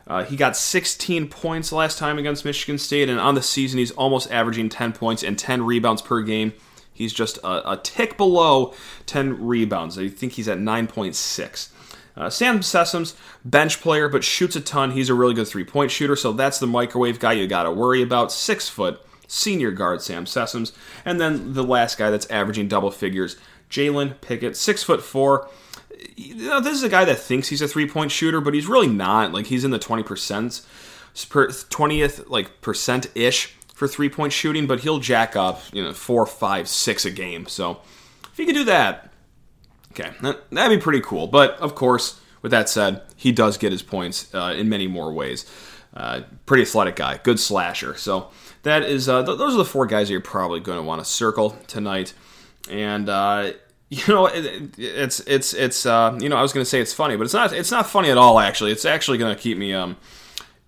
Uh, 0.06 0.24
he 0.24 0.34
got 0.34 0.56
16 0.56 1.28
points 1.28 1.70
last 1.70 1.98
time 1.98 2.18
against 2.18 2.44
Michigan 2.44 2.78
State, 2.78 3.08
and 3.08 3.20
on 3.20 3.36
the 3.36 3.42
season, 3.42 3.78
he's 3.78 3.92
almost 3.92 4.30
averaging 4.32 4.68
10 4.68 4.92
points 4.92 5.22
and 5.22 5.38
10 5.38 5.62
rebounds 5.62 6.02
per 6.02 6.22
game. 6.22 6.52
He's 7.00 7.14
just 7.14 7.38
a, 7.38 7.72
a 7.72 7.76
tick 7.78 8.18
below 8.18 8.74
10 9.06 9.46
rebounds. 9.46 9.98
I 9.98 10.08
think 10.08 10.34
he's 10.34 10.48
at 10.48 10.58
9.6. 10.58 11.70
Uh, 12.14 12.28
Sam 12.28 12.60
Sessoms, 12.60 13.14
bench 13.42 13.80
player, 13.80 14.06
but 14.06 14.22
shoots 14.22 14.54
a 14.54 14.60
ton. 14.60 14.90
He's 14.90 15.08
a 15.08 15.14
really 15.14 15.32
good 15.32 15.48
three 15.48 15.64
point 15.64 15.90
shooter, 15.90 16.14
so 16.14 16.32
that's 16.32 16.58
the 16.58 16.66
microwave 16.66 17.18
guy 17.18 17.32
you 17.32 17.46
got 17.46 17.62
to 17.62 17.70
worry 17.70 18.02
about. 18.02 18.30
Six 18.30 18.68
foot, 18.68 19.00
senior 19.26 19.70
guard 19.70 20.02
Sam 20.02 20.26
Sessoms. 20.26 20.72
And 21.06 21.18
then 21.18 21.54
the 21.54 21.64
last 21.64 21.96
guy 21.96 22.10
that's 22.10 22.28
averaging 22.28 22.68
double 22.68 22.90
figures, 22.90 23.36
Jalen 23.70 24.20
Pickett, 24.20 24.58
six 24.58 24.82
foot 24.82 25.02
four. 25.02 25.48
You 26.16 26.48
know, 26.48 26.60
this 26.60 26.74
is 26.74 26.82
a 26.82 26.90
guy 26.90 27.06
that 27.06 27.18
thinks 27.18 27.48
he's 27.48 27.62
a 27.62 27.68
three 27.68 27.88
point 27.88 28.12
shooter, 28.12 28.42
but 28.42 28.52
he's 28.52 28.66
really 28.66 28.88
not. 28.88 29.32
Like, 29.32 29.46
he's 29.46 29.64
in 29.64 29.70
the 29.70 29.78
20%, 29.78 30.04
20th, 31.14 32.28
like, 32.28 32.60
percent 32.60 33.06
ish 33.14 33.56
for 33.80 33.88
three 33.88 34.10
point 34.10 34.30
shooting, 34.30 34.66
but 34.66 34.80
he'll 34.80 34.98
jack 34.98 35.34
up, 35.34 35.62
you 35.72 35.82
know, 35.82 35.94
four, 35.94 36.26
five, 36.26 36.68
six 36.68 37.06
a 37.06 37.10
game. 37.10 37.46
So 37.46 37.80
if 38.30 38.36
he 38.36 38.44
could 38.44 38.54
do 38.54 38.64
that, 38.64 39.10
okay, 39.92 40.10
that, 40.20 40.50
that'd 40.50 40.78
be 40.78 40.82
pretty 40.82 41.00
cool. 41.00 41.26
But 41.26 41.52
of 41.60 41.74
course, 41.74 42.20
with 42.42 42.52
that 42.52 42.68
said, 42.68 43.00
he 43.16 43.32
does 43.32 43.56
get 43.56 43.72
his 43.72 43.80
points 43.82 44.34
uh, 44.34 44.54
in 44.54 44.68
many 44.68 44.86
more 44.86 45.10
ways. 45.14 45.50
Uh, 45.94 46.20
pretty 46.44 46.64
athletic 46.64 46.96
guy, 46.96 47.20
good 47.22 47.40
slasher. 47.40 47.96
So 47.96 48.28
that 48.64 48.82
is 48.82 49.08
uh, 49.08 49.24
th- 49.24 49.38
those 49.38 49.54
are 49.54 49.58
the 49.58 49.64
four 49.64 49.86
guys 49.86 50.08
that 50.08 50.12
you're 50.12 50.20
probably 50.20 50.60
going 50.60 50.76
to 50.76 50.84
want 50.84 51.00
to 51.00 51.06
circle 51.06 51.56
tonight. 51.66 52.12
And 52.70 53.08
uh, 53.08 53.52
you 53.88 54.02
know, 54.08 54.26
it, 54.26 54.78
it's 54.78 55.20
it's 55.20 55.54
it's 55.54 55.86
uh, 55.86 56.18
you 56.20 56.28
know 56.28 56.36
I 56.36 56.42
was 56.42 56.52
going 56.52 56.64
to 56.64 56.68
say 56.68 56.82
it's 56.82 56.92
funny, 56.92 57.16
but 57.16 57.24
it's 57.24 57.32
not 57.32 57.54
it's 57.54 57.70
not 57.70 57.88
funny 57.88 58.10
at 58.10 58.18
all. 58.18 58.38
Actually, 58.38 58.72
it's 58.72 58.84
actually 58.84 59.16
going 59.16 59.34
to 59.34 59.40
keep 59.40 59.56
me 59.56 59.72
um, 59.72 59.96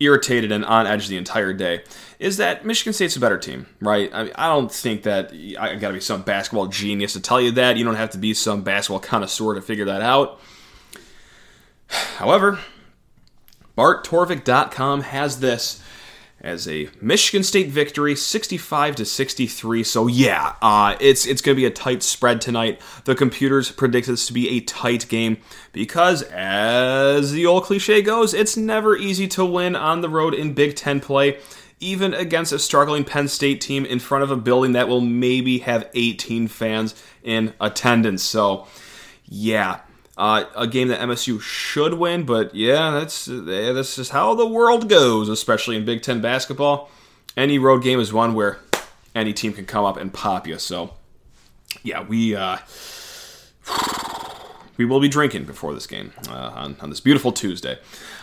irritated 0.02 0.52
and 0.52 0.64
on 0.64 0.86
edge 0.86 1.08
the 1.08 1.16
entire 1.16 1.52
day 1.52 1.82
is 2.18 2.36
that 2.36 2.64
Michigan 2.64 2.92
State's 2.92 3.16
a 3.16 3.20
better 3.20 3.38
team, 3.38 3.66
right? 3.80 4.10
I, 4.12 4.30
I 4.36 4.48
don't 4.48 4.70
think 4.70 5.02
that 5.02 5.32
I 5.58 5.74
got 5.74 5.88
to 5.88 5.94
be 5.94 6.00
some 6.00 6.22
basketball 6.22 6.68
genius 6.68 7.14
to 7.14 7.20
tell 7.20 7.40
you 7.40 7.50
that. 7.52 7.76
You 7.76 7.84
don't 7.84 7.96
have 7.96 8.10
to 8.10 8.18
be 8.18 8.32
some 8.34 8.62
basketball 8.62 9.00
connoisseur 9.00 9.54
to 9.54 9.60
figure 9.60 9.86
that 9.86 10.02
out. 10.02 10.40
However, 11.88 12.60
BartTorvik.com 13.76 15.02
has 15.02 15.40
this 15.40 15.82
as 16.42 16.66
a 16.66 16.88
Michigan 17.00 17.44
State 17.44 17.68
victory, 17.68 18.16
65 18.16 18.96
to 18.96 19.04
63. 19.04 19.84
So 19.84 20.08
yeah, 20.08 20.56
uh, 20.60 20.96
it's 21.00 21.24
it's 21.24 21.40
going 21.40 21.56
to 21.56 21.60
be 21.60 21.66
a 21.66 21.70
tight 21.70 22.02
spread 22.02 22.40
tonight. 22.40 22.80
The 23.04 23.14
computers 23.14 23.70
predict 23.70 24.08
this 24.08 24.26
to 24.26 24.32
be 24.32 24.50
a 24.50 24.60
tight 24.60 25.08
game 25.08 25.38
because, 25.72 26.22
as 26.22 27.32
the 27.32 27.46
old 27.46 27.64
cliche 27.64 28.02
goes, 28.02 28.34
it's 28.34 28.56
never 28.56 28.96
easy 28.96 29.28
to 29.28 29.44
win 29.44 29.76
on 29.76 30.00
the 30.00 30.08
road 30.08 30.34
in 30.34 30.52
Big 30.52 30.76
Ten 30.76 31.00
play 31.00 31.38
even 31.78 32.14
against 32.14 32.52
a 32.52 32.58
struggling 32.60 33.02
Penn 33.02 33.26
State 33.26 33.60
team 33.60 33.84
in 33.84 33.98
front 33.98 34.22
of 34.22 34.30
a 34.30 34.36
building 34.36 34.72
that 34.72 34.86
will 34.86 35.00
maybe 35.00 35.58
have 35.58 35.90
18 35.94 36.46
fans 36.46 36.94
in 37.24 37.52
attendance. 37.60 38.22
So, 38.22 38.68
yeah, 39.24 39.80
uh, 40.22 40.44
a 40.54 40.68
game 40.68 40.86
that 40.86 41.00
MSU 41.00 41.40
should 41.40 41.94
win, 41.94 42.22
but 42.22 42.54
yeah, 42.54 42.92
that's 42.92 43.26
yeah, 43.26 43.72
that's 43.72 43.96
just 43.96 44.12
how 44.12 44.36
the 44.36 44.46
world 44.46 44.88
goes, 44.88 45.28
especially 45.28 45.74
in 45.74 45.84
Big 45.84 46.00
Ten 46.02 46.20
basketball. 46.20 46.92
Any 47.36 47.58
road 47.58 47.82
game 47.82 47.98
is 47.98 48.12
one 48.12 48.34
where 48.34 48.60
any 49.16 49.32
team 49.32 49.52
can 49.52 49.64
come 49.64 49.84
up 49.84 49.96
and 49.96 50.14
pop 50.14 50.46
you. 50.46 50.60
So, 50.60 50.94
yeah, 51.82 52.04
we. 52.04 52.36
Uh, 52.36 52.58
we 54.76 54.84
will 54.84 55.00
be 55.00 55.08
drinking 55.08 55.44
before 55.44 55.74
this 55.74 55.88
game 55.88 56.12
uh, 56.28 56.52
on, 56.54 56.76
on 56.80 56.88
this 56.88 57.00
beautiful 57.00 57.32
Tuesday. 57.32 57.78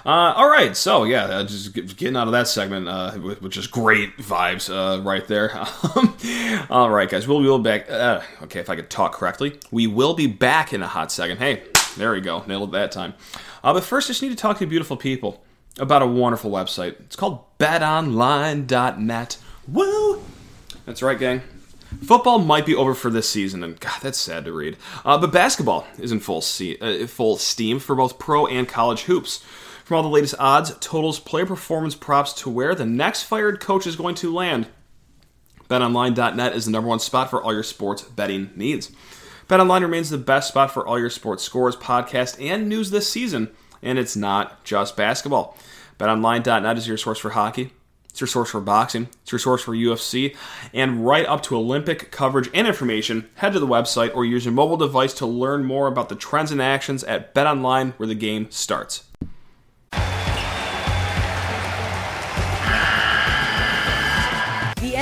Uh, 0.05 0.33
all 0.35 0.49
right, 0.49 0.77
so 0.77 1.03
yeah, 1.03 1.25
uh, 1.25 1.43
just 1.43 1.73
getting 1.73 2.15
out 2.15 2.27
of 2.27 2.31
that 2.31 2.47
segment, 2.47 2.87
uh, 2.87 3.11
which 3.11 3.57
is 3.57 3.67
great 3.67 4.17
vibes 4.17 4.69
uh, 4.69 5.01
right 5.01 5.27
there. 5.27 5.51
all 6.69 6.89
right, 6.89 7.09
guys, 7.09 7.27
we'll 7.27 7.57
be 7.57 7.63
back. 7.63 7.91
Uh, 7.91 8.21
okay, 8.43 8.59
if 8.61 8.69
I 8.69 8.77
could 8.77 8.89
talk 8.89 9.11
correctly, 9.11 9.59
we 9.69 9.85
will 9.85 10.13
be 10.13 10.27
back 10.27 10.71
in 10.71 10.81
a 10.81 10.87
hot 10.87 11.11
second. 11.11 11.37
Hey, 11.37 11.63
there 11.97 12.11
we 12.11 12.21
go, 12.21 12.43
nailed 12.47 12.69
it 12.69 12.71
that 12.73 12.91
time. 12.91 13.13
Uh, 13.63 13.73
but 13.73 13.83
first, 13.83 14.07
I 14.07 14.09
just 14.09 14.21
need 14.21 14.29
to 14.29 14.35
talk 14.35 14.57
to 14.59 14.65
beautiful 14.65 14.97
people 14.97 15.43
about 15.79 16.01
a 16.01 16.07
wonderful 16.07 16.51
website. 16.51 16.99
It's 17.01 17.15
called 17.15 17.43
BetOnline.net. 17.59 19.37
Woo! 19.67 20.23
That's 20.85 21.01
right, 21.01 21.19
gang. 21.19 21.41
Football 22.03 22.39
might 22.39 22.65
be 22.65 22.75
over 22.75 22.93
for 22.93 23.09
this 23.09 23.27
season, 23.29 23.63
and 23.63 23.79
God, 23.79 23.99
that's 24.01 24.19
sad 24.19 24.45
to 24.45 24.53
read. 24.53 24.77
Uh, 25.03 25.17
but 25.17 25.31
basketball 25.31 25.87
is 25.97 26.11
in 26.11 26.19
full, 26.19 26.41
se- 26.41 26.77
uh, 26.79 27.07
full 27.07 27.37
steam 27.37 27.79
for 27.79 27.95
both 27.95 28.19
pro 28.19 28.45
and 28.45 28.67
college 28.67 29.03
hoops. 29.03 29.43
From 29.83 29.97
all 29.97 30.03
the 30.03 30.09
latest 30.09 30.35
odds, 30.37 30.75
totals, 30.79 31.19
player 31.19 31.47
performance 31.47 31.95
props 31.95 32.31
to 32.33 32.49
where 32.49 32.75
the 32.75 32.85
next 32.85 33.23
fired 33.23 33.59
coach 33.59 33.87
is 33.87 33.95
going 33.95 34.13
to 34.15 34.31
land, 34.31 34.67
BetOnline.net 35.67 36.53
is 36.53 36.65
the 36.65 36.71
number 36.71 36.87
one 36.87 36.99
spot 36.99 37.29
for 37.31 37.41
all 37.41 37.53
your 37.53 37.63
sports 37.63 38.03
betting 38.03 38.51
needs. 38.55 38.91
BetOnline 39.49 39.81
remains 39.81 40.11
the 40.11 40.19
best 40.19 40.49
spot 40.49 40.69
for 40.69 40.85
all 40.85 40.99
your 40.99 41.09
sports 41.09 41.41
scores, 41.41 41.75
podcast, 41.75 42.39
and 42.39 42.69
news 42.69 42.91
this 42.91 43.09
season, 43.09 43.49
and 43.81 43.97
it's 43.97 44.15
not 44.15 44.63
just 44.63 44.95
basketball. 44.95 45.57
BetOnline.net 45.97 46.77
is 46.77 46.87
your 46.87 46.97
source 46.97 47.17
for 47.17 47.31
hockey. 47.31 47.71
It's 48.11 48.21
your 48.21 48.27
source 48.27 48.51
for 48.51 48.61
boxing. 48.61 49.09
It's 49.23 49.31
your 49.31 49.39
source 49.39 49.63
for 49.63 49.71
UFC. 49.71 50.35
And 50.71 51.03
right 51.03 51.25
up 51.25 51.41
to 51.43 51.57
Olympic 51.57 52.11
coverage 52.11 52.49
and 52.53 52.67
information, 52.67 53.27
head 53.35 53.53
to 53.53 53.59
the 53.59 53.65
website 53.65 54.15
or 54.15 54.23
use 54.23 54.45
your 54.45 54.53
mobile 54.53 54.77
device 54.77 55.15
to 55.15 55.25
learn 55.25 55.65
more 55.65 55.87
about 55.87 56.09
the 56.09 56.15
trends 56.15 56.51
and 56.51 56.61
actions 56.61 57.03
at 57.05 57.33
BetOnline 57.33 57.93
where 57.93 58.07
the 58.07 58.13
game 58.13 58.51
starts. 58.51 59.08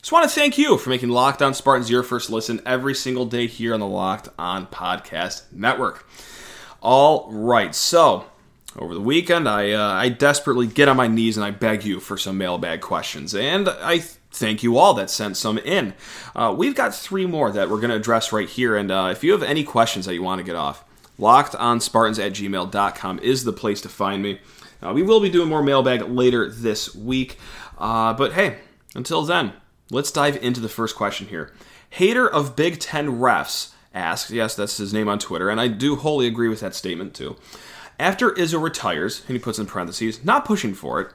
just 0.00 0.12
want 0.12 0.28
to 0.28 0.34
thank 0.34 0.56
you 0.56 0.78
for 0.78 0.90
making 0.90 1.08
Locked 1.08 1.42
On 1.42 1.52
Spartans 1.52 1.90
your 1.90 2.04
first 2.04 2.30
listen 2.30 2.62
every 2.64 2.94
single 2.94 3.26
day 3.26 3.48
here 3.48 3.74
on 3.74 3.80
the 3.80 3.86
Locked 3.86 4.28
On 4.38 4.66
Podcast 4.66 5.42
Network. 5.52 6.08
All 6.80 7.28
right, 7.32 7.74
so 7.74 8.26
over 8.78 8.94
the 8.94 9.00
weekend, 9.00 9.48
I 9.48 9.72
uh, 9.72 9.92
I 9.92 10.08
desperately 10.08 10.68
get 10.68 10.88
on 10.88 10.96
my 10.96 11.08
knees 11.08 11.36
and 11.36 11.44
I 11.44 11.50
beg 11.50 11.84
you 11.84 11.98
for 11.98 12.16
some 12.16 12.38
mailbag 12.38 12.80
questions, 12.80 13.34
and 13.34 13.68
I 13.68 13.98
thank 13.98 14.62
you 14.62 14.78
all 14.78 14.94
that 14.94 15.10
sent 15.10 15.36
some 15.36 15.58
in. 15.58 15.94
Uh, 16.36 16.54
we've 16.56 16.76
got 16.76 16.94
three 16.94 17.26
more 17.26 17.50
that 17.50 17.68
we're 17.68 17.80
going 17.80 17.90
to 17.90 17.96
address 17.96 18.32
right 18.32 18.48
here, 18.48 18.76
and 18.76 18.92
uh, 18.92 19.08
if 19.10 19.24
you 19.24 19.32
have 19.32 19.42
any 19.42 19.64
questions 19.64 20.06
that 20.06 20.14
you 20.14 20.22
want 20.22 20.38
to 20.38 20.44
get 20.44 20.54
off, 20.54 20.84
lockedonspartans 21.18 22.24
at 22.24 22.32
gmail.com 22.32 23.18
is 23.18 23.42
the 23.42 23.52
place 23.52 23.80
to 23.80 23.88
find 23.88 24.22
me. 24.22 24.40
Uh, 24.80 24.92
we 24.92 25.02
will 25.02 25.20
be 25.20 25.28
doing 25.28 25.48
more 25.48 25.62
mailbag 25.62 26.02
later 26.02 26.48
this 26.48 26.94
week, 26.94 27.36
uh, 27.78 28.12
but 28.12 28.34
hey, 28.34 28.58
until 28.94 29.22
then, 29.22 29.52
let's 29.90 30.12
dive 30.12 30.36
into 30.42 30.60
the 30.60 30.68
first 30.68 30.96
question 30.96 31.28
here. 31.28 31.52
Hater 31.90 32.28
of 32.28 32.56
Big 32.56 32.78
Ten 32.78 33.18
refs 33.18 33.72
asks, 33.94 34.30
yes, 34.30 34.54
that's 34.54 34.76
his 34.76 34.92
name 34.92 35.08
on 35.08 35.18
Twitter, 35.18 35.48
and 35.48 35.60
I 35.60 35.68
do 35.68 35.96
wholly 35.96 36.26
agree 36.26 36.48
with 36.48 36.60
that 36.60 36.74
statement 36.74 37.14
too. 37.14 37.36
After 37.98 38.30
Izzo 38.30 38.62
retires, 38.62 39.22
and 39.26 39.36
he 39.36 39.42
puts 39.42 39.58
in 39.58 39.66
parentheses, 39.66 40.24
not 40.24 40.44
pushing 40.44 40.74
for 40.74 41.00
it, 41.00 41.10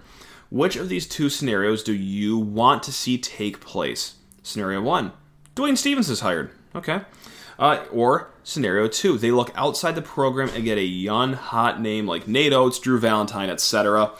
which 0.49 0.75
of 0.75 0.89
these 0.89 1.07
two 1.07 1.29
scenarios 1.29 1.81
do 1.81 1.93
you 1.93 2.37
want 2.37 2.83
to 2.83 2.91
see 2.91 3.17
take 3.17 3.61
place? 3.61 4.15
Scenario 4.41 4.81
one, 4.81 5.13
Dwayne 5.55 5.77
Stephens 5.77 6.09
is 6.09 6.19
hired. 6.19 6.51
Okay. 6.75 7.01
Uh, 7.57 7.85
or 7.91 8.31
scenario 8.43 8.87
two, 8.87 9.17
they 9.17 9.31
look 9.31 9.51
outside 9.55 9.95
the 9.95 10.01
program 10.01 10.49
and 10.49 10.63
get 10.65 10.77
a 10.77 10.83
young, 10.83 11.33
hot 11.33 11.79
name 11.79 12.05
like 12.05 12.27
Nate 12.27 12.51
Oats, 12.51 12.79
Drew 12.79 12.99
Valentine, 12.99 13.49
etc. 13.49 14.11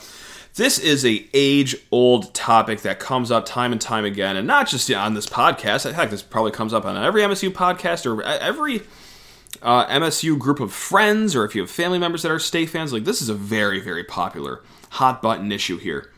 This 0.55 0.77
is 0.77 1.03
a 1.03 1.27
age-old 1.33 2.36
topic 2.36 2.81
that 2.81 3.00
comes 3.00 3.31
up 3.31 3.43
time 3.43 3.72
and 3.72 3.81
time 3.81 4.05
again, 4.05 4.36
and 4.36 4.45
not 4.45 4.67
just 4.67 4.91
on 4.91 5.15
this 5.15 5.25
podcast. 5.25 5.91
Heck, 5.91 6.12
this 6.12 6.22
probably 6.22 6.51
comes 6.51 6.74
up 6.74 6.86
on 6.86 6.95
every 6.95 7.24
MSU 7.24 7.50
podcast 7.50 8.05
or 8.05 8.22
every 8.22 8.81
uh, 9.63 9.88
MSU 9.88 10.38
group 10.38 10.60
of 10.60 10.72
friends, 10.72 11.36
or 11.36 11.43
if 11.43 11.55
you 11.55 11.62
have 11.62 11.72
family 11.72 11.98
members 11.98 12.22
that 12.22 12.31
are 12.31 12.38
state 12.38 12.69
fans. 12.69 12.93
Like 12.93 13.03
this 13.03 13.19
is 13.19 13.29
a 13.29 13.33
very, 13.33 13.79
very 13.79 14.03
popular 14.03 14.62
hot 14.91 15.24
button 15.24 15.51
issue 15.51 15.79
here. 15.79 16.12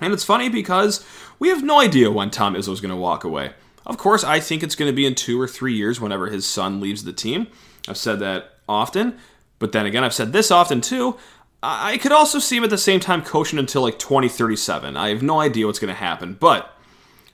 And 0.00 0.12
it's 0.12 0.22
funny 0.22 0.48
because 0.48 1.04
we 1.40 1.48
have 1.48 1.64
no 1.64 1.80
idea 1.80 2.12
when 2.12 2.30
Tom 2.30 2.54
Izzo 2.54 2.72
is 2.72 2.80
going 2.80 2.94
to 2.94 2.96
walk 2.96 3.24
away. 3.24 3.54
Of 3.84 3.98
course, 3.98 4.22
I 4.22 4.38
think 4.38 4.62
it's 4.62 4.76
going 4.76 4.90
to 4.90 4.94
be 4.94 5.04
in 5.04 5.16
two 5.16 5.40
or 5.40 5.48
three 5.48 5.74
years 5.74 6.00
whenever 6.00 6.28
his 6.28 6.46
son 6.46 6.80
leaves 6.80 7.02
the 7.02 7.12
team. 7.12 7.48
I've 7.88 7.96
said 7.96 8.20
that 8.20 8.52
often, 8.68 9.18
but 9.58 9.72
then 9.72 9.84
again, 9.84 10.04
I've 10.04 10.14
said 10.14 10.32
this 10.32 10.52
often 10.52 10.80
too. 10.80 11.16
I 11.62 11.98
could 11.98 12.12
also 12.12 12.38
see 12.38 12.56
him 12.56 12.64
at 12.64 12.70
the 12.70 12.78
same 12.78 13.00
time 13.00 13.22
coaching 13.22 13.58
until 13.58 13.82
like 13.82 13.98
2037. 13.98 14.96
I 14.96 15.08
have 15.08 15.22
no 15.22 15.40
idea 15.40 15.66
what's 15.66 15.80
going 15.80 15.92
to 15.92 15.98
happen, 15.98 16.34
but 16.34 16.72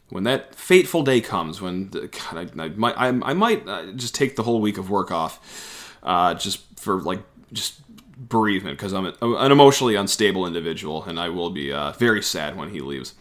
when 0.08 0.24
that 0.24 0.54
fateful 0.54 1.02
day 1.02 1.20
comes, 1.20 1.60
when 1.60 1.90
the, 1.90 2.08
God, 2.08 2.50
I, 2.58 2.62
I, 2.62 2.68
might, 2.70 2.94
I, 2.96 3.08
I 3.08 3.34
might 3.34 3.68
uh, 3.68 3.92
just 3.92 4.14
take 4.14 4.36
the 4.36 4.42
whole 4.42 4.60
week 4.60 4.78
of 4.78 4.88
work 4.88 5.10
off, 5.10 5.98
uh, 6.02 6.34
just 6.34 6.60
for 6.78 7.00
like 7.02 7.22
just 7.52 7.80
bereavement 8.16 8.78
because 8.78 8.92
I'm 8.92 9.06
an 9.06 9.52
emotionally 9.52 9.96
unstable 9.96 10.46
individual, 10.46 11.04
and 11.04 11.18
I 11.20 11.28
will 11.28 11.50
be 11.50 11.72
uh, 11.72 11.92
very 11.92 12.22
sad 12.22 12.56
when 12.56 12.70
he 12.70 12.80
leaves. 12.80 13.14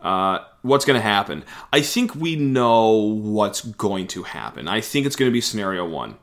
Uh, 0.00 0.40
what's 0.62 0.84
going 0.84 0.98
to 0.98 1.02
happen? 1.02 1.44
I 1.72 1.80
think 1.80 2.14
we 2.14 2.36
know 2.36 2.92
what's 2.92 3.62
going 3.62 4.06
to 4.08 4.24
happen. 4.24 4.68
I 4.68 4.80
think 4.80 5.06
it's 5.06 5.16
going 5.16 5.30
to 5.30 5.32
be 5.32 5.40
scenario 5.40 5.88
one. 5.88 6.16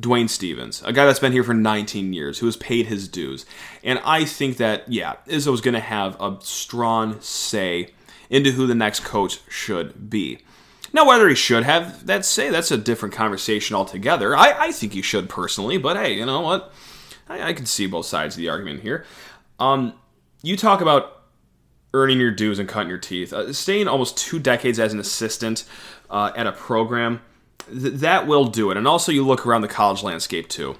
Dwayne 0.00 0.28
Stephens, 0.28 0.82
a 0.84 0.92
guy 0.92 1.04
that's 1.04 1.18
been 1.18 1.32
here 1.32 1.44
for 1.44 1.54
19 1.54 2.12
years, 2.12 2.38
who 2.38 2.46
has 2.46 2.56
paid 2.56 2.86
his 2.86 3.08
dues. 3.08 3.44
And 3.84 4.00
I 4.04 4.24
think 4.24 4.56
that, 4.56 4.90
yeah, 4.90 5.16
Izzo's 5.26 5.60
going 5.60 5.74
to 5.74 5.80
have 5.80 6.20
a 6.20 6.38
strong 6.40 7.20
say 7.20 7.90
into 8.30 8.52
who 8.52 8.66
the 8.66 8.74
next 8.74 9.00
coach 9.00 9.40
should 9.48 10.08
be. 10.08 10.38
Now, 10.92 11.06
whether 11.06 11.28
he 11.28 11.34
should 11.34 11.64
have 11.64 12.06
that 12.06 12.24
say, 12.24 12.50
that's 12.50 12.70
a 12.70 12.78
different 12.78 13.14
conversation 13.14 13.76
altogether. 13.76 14.36
I, 14.36 14.54
I 14.58 14.72
think 14.72 14.92
he 14.92 15.02
should 15.02 15.28
personally, 15.28 15.78
but 15.78 15.96
hey, 15.96 16.14
you 16.14 16.26
know 16.26 16.40
what? 16.40 16.72
I, 17.28 17.48
I 17.48 17.52
can 17.52 17.66
see 17.66 17.86
both 17.86 18.06
sides 18.06 18.34
of 18.34 18.40
the 18.40 18.48
argument 18.48 18.82
here. 18.82 19.04
Um, 19.58 19.94
you 20.42 20.56
talk 20.56 20.80
about 20.80 21.22
earning 21.92 22.18
your 22.18 22.30
dues 22.30 22.58
and 22.58 22.68
cutting 22.68 22.88
your 22.88 22.98
teeth. 22.98 23.32
Uh, 23.32 23.52
staying 23.52 23.88
almost 23.88 24.16
two 24.16 24.38
decades 24.38 24.78
as 24.78 24.92
an 24.92 25.00
assistant 25.00 25.64
uh, 26.08 26.32
at 26.36 26.46
a 26.46 26.52
program, 26.52 27.20
th- 27.66 27.94
that 27.94 28.26
will 28.26 28.46
do 28.46 28.70
it. 28.70 28.76
And 28.76 28.86
also, 28.86 29.12
you 29.12 29.26
look 29.26 29.46
around 29.46 29.62
the 29.62 29.68
college 29.68 30.02
landscape 30.02 30.48
too. 30.48 30.76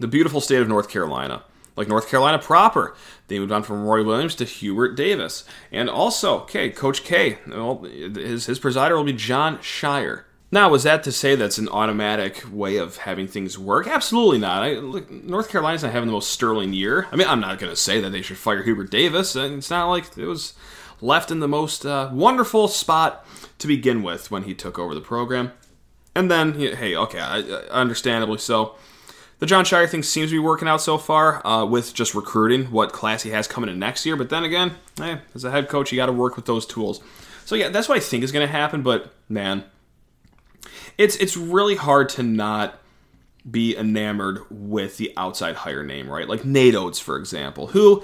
The 0.00 0.08
beautiful 0.08 0.40
state 0.40 0.60
of 0.60 0.68
North 0.68 0.88
Carolina, 0.88 1.42
like 1.76 1.88
North 1.88 2.08
Carolina 2.08 2.38
proper, 2.38 2.96
they 3.26 3.38
moved 3.38 3.52
on 3.52 3.62
from 3.62 3.84
Roy 3.84 4.04
Williams 4.04 4.34
to 4.36 4.44
Hubert 4.44 4.94
Davis. 4.96 5.44
And 5.72 5.90
also, 5.90 6.40
okay, 6.40 6.70
Coach 6.70 7.04
K, 7.04 7.38
well, 7.46 7.82
his, 7.82 8.46
his 8.46 8.60
presider 8.60 8.96
will 8.96 9.04
be 9.04 9.12
Jon 9.12 9.58
Scheyer. 9.58 10.24
Now, 10.50 10.70
was 10.70 10.84
that 10.84 11.02
to 11.02 11.12
say 11.12 11.34
that's 11.34 11.58
an 11.58 11.68
automatic 11.68 12.42
way 12.50 12.78
of 12.78 12.98
having 12.98 13.28
things 13.28 13.58
work? 13.58 13.86
Absolutely 13.86 14.38
not. 14.38 14.62
I, 14.62 14.76
look, 14.76 15.10
North 15.10 15.50
Carolina's 15.50 15.82
not 15.82 15.92
having 15.92 16.06
the 16.06 16.12
most 16.12 16.30
sterling 16.30 16.72
year. 16.72 17.06
I 17.12 17.16
mean, 17.16 17.28
I'm 17.28 17.40
not 17.40 17.58
going 17.58 17.70
to 17.70 17.76
say 17.76 18.00
that 18.00 18.10
they 18.10 18.22
should 18.22 18.38
fire 18.38 18.62
Hubert 18.62 18.90
Davis. 18.90 19.36
It's 19.36 19.68
not 19.68 19.90
like 19.90 20.16
it 20.16 20.24
was 20.24 20.54
left 21.02 21.30
in 21.30 21.40
the 21.40 21.48
most 21.48 21.84
uh, 21.84 22.08
wonderful 22.12 22.66
spot 22.66 23.26
to 23.58 23.66
begin 23.66 24.02
with 24.02 24.30
when 24.30 24.44
he 24.44 24.54
took 24.54 24.78
over 24.78 24.94
the 24.94 25.02
program. 25.02 25.52
And 26.14 26.30
then, 26.30 26.54
hey, 26.54 26.96
okay, 26.96 27.64
understandably 27.70 28.38
so. 28.38 28.74
The 29.38 29.46
Jon 29.46 29.64
Scheyer 29.64 29.88
thing 29.88 30.02
seems 30.02 30.30
to 30.30 30.34
be 30.34 30.40
working 30.40 30.66
out 30.66 30.80
so 30.80 30.98
far 30.98 31.46
uh, 31.46 31.64
with 31.64 31.94
just 31.94 32.14
recruiting 32.14 32.72
what 32.72 32.92
class 32.92 33.22
he 33.22 33.30
has 33.30 33.46
coming 33.46 33.70
in 33.70 33.78
next 33.78 34.04
year. 34.04 34.16
But 34.16 34.30
then 34.30 34.42
again, 34.42 34.74
hey, 34.96 35.20
as 35.34 35.44
a 35.44 35.50
head 35.52 35.68
coach, 35.68 35.92
you 35.92 35.96
got 35.96 36.06
to 36.06 36.12
work 36.12 36.34
with 36.34 36.46
those 36.46 36.66
tools. 36.66 37.00
So 37.44 37.54
yeah, 37.54 37.68
that's 37.68 37.88
what 37.88 37.96
I 37.96 38.00
think 38.00 38.24
is 38.24 38.32
going 38.32 38.46
to 38.46 38.52
happen. 38.52 38.82
But 38.82 39.12
man, 39.28 39.64
it's 40.96 41.14
it's 41.16 41.36
really 41.36 41.76
hard 41.76 42.08
to 42.10 42.24
not 42.24 42.80
be 43.48 43.76
enamored 43.76 44.40
with 44.50 44.96
the 44.96 45.12
outside 45.16 45.54
hire 45.54 45.84
name, 45.84 46.10
right? 46.10 46.28
Like 46.28 46.44
Nate 46.44 46.74
Oats, 46.74 46.98
for 46.98 47.16
example, 47.16 47.68
who 47.68 48.02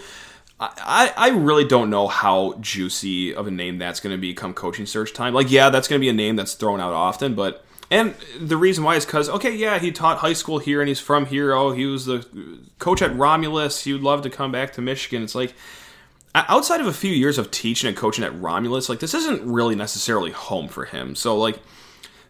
I, 0.61 1.13
I 1.17 1.29
really 1.31 1.65
don't 1.65 1.91
know 1.91 2.07
how 2.07 2.55
juicy 2.61 3.35
of 3.35 3.47
a 3.47 3.51
name 3.51 3.79
that's 3.79 4.01
going 4.01 4.15
to 4.15 4.21
become 4.21 4.55
coaching 4.55 4.87
search 4.87 5.13
time. 5.13 5.35
Like, 5.35 5.51
yeah, 5.51 5.69
that's 5.71 5.89
going 5.89 5.99
to 5.99 6.05
be 6.05 6.09
a 6.09 6.15
name 6.15 6.37
that's 6.37 6.55
thrown 6.55 6.81
out 6.81 6.93
often, 6.93 7.35
but 7.35 7.64
and 7.91 8.15
the 8.41 8.57
reason 8.57 8.85
why 8.85 8.97
is 8.97 9.05
because 9.05 9.29
okay, 9.29 9.55
yeah, 9.55 9.79
he 9.79 9.93
taught 9.93 10.19
high 10.19 10.33
school 10.33 10.59
here 10.59 10.81
and 10.81 10.89
he's 10.89 11.01
from 11.01 11.27
here. 11.27 11.53
Oh, 11.53 11.73
he 11.73 11.87
was 11.87 12.07
the 12.07 12.27
coach 12.79 13.03
at 13.03 13.15
Romulus. 13.17 13.85
He 13.85 13.93
would 13.93 14.03
love 14.03 14.23
to 14.23 14.31
come 14.31 14.53
back 14.53 14.73
to 14.75 14.81
Michigan. 14.81 15.23
It's 15.23 15.35
like 15.35 15.55
outside 16.35 16.81
of 16.81 16.87
a 16.87 16.93
few 16.93 17.13
years 17.13 17.39
of 17.39 17.51
teaching 17.51 17.89
and 17.89 17.97
coaching 17.97 18.25
at 18.25 18.35
Romulus, 18.41 18.89
like 18.89 19.01
this 19.01 19.15
isn't 19.15 19.43
really 19.43 19.75
necessarily 19.75 20.33
home 20.33 20.69
for 20.69 20.85
him. 20.85 21.15
So 21.15 21.37
like 21.37 21.61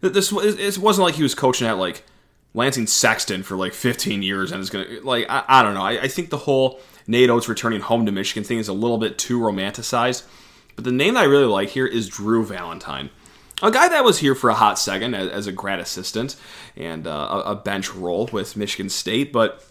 this 0.00 0.32
it 0.32 0.78
wasn't 0.78 1.04
like 1.06 1.14
he 1.14 1.22
was 1.22 1.34
coaching 1.34 1.66
at 1.66 1.78
like 1.78 2.04
Lansing 2.52 2.86
Sexton 2.86 3.42
for 3.42 3.56
like 3.56 3.72
15 3.72 4.22
years 4.22 4.52
and 4.52 4.60
it's 4.60 4.70
gonna 4.70 4.86
like 5.02 5.26
I, 5.28 5.44
I 5.48 5.62
don't 5.62 5.74
know. 5.74 5.82
I, 5.82 6.02
I, 6.02 6.08
think 6.08 6.30
the 6.30 6.38
whole 6.38 6.80
Nate 7.06 7.30
Oats 7.30 7.48
returning 7.48 7.80
home 7.80 8.06
to 8.06 8.12
Michigan 8.12 8.44
thing 8.44 8.58
is 8.58 8.68
a 8.68 8.72
little 8.72 8.98
bit 8.98 9.18
too 9.18 9.40
romanticized. 9.40 10.24
But 10.76 10.84
the 10.84 10.92
name 10.92 11.14
that 11.14 11.20
I 11.20 11.24
really 11.24 11.46
like 11.46 11.70
here 11.70 11.86
is 11.86 12.08
Drew 12.08 12.44
Valentine, 12.44 13.10
a 13.62 13.70
guy 13.70 13.88
that 13.88 14.04
was 14.04 14.18
here 14.18 14.34
for 14.34 14.50
a 14.50 14.54
hot 14.54 14.78
second 14.78 15.14
as, 15.14 15.30
as 15.30 15.46
a 15.46 15.52
grad 15.52 15.80
assistant 15.80 16.36
and 16.76 17.06
uh, 17.06 17.42
a, 17.46 17.54
bench 17.54 17.94
role 17.94 18.28
with 18.32 18.56
Michigan 18.56 18.88
State, 18.88 19.32
but 19.32 19.64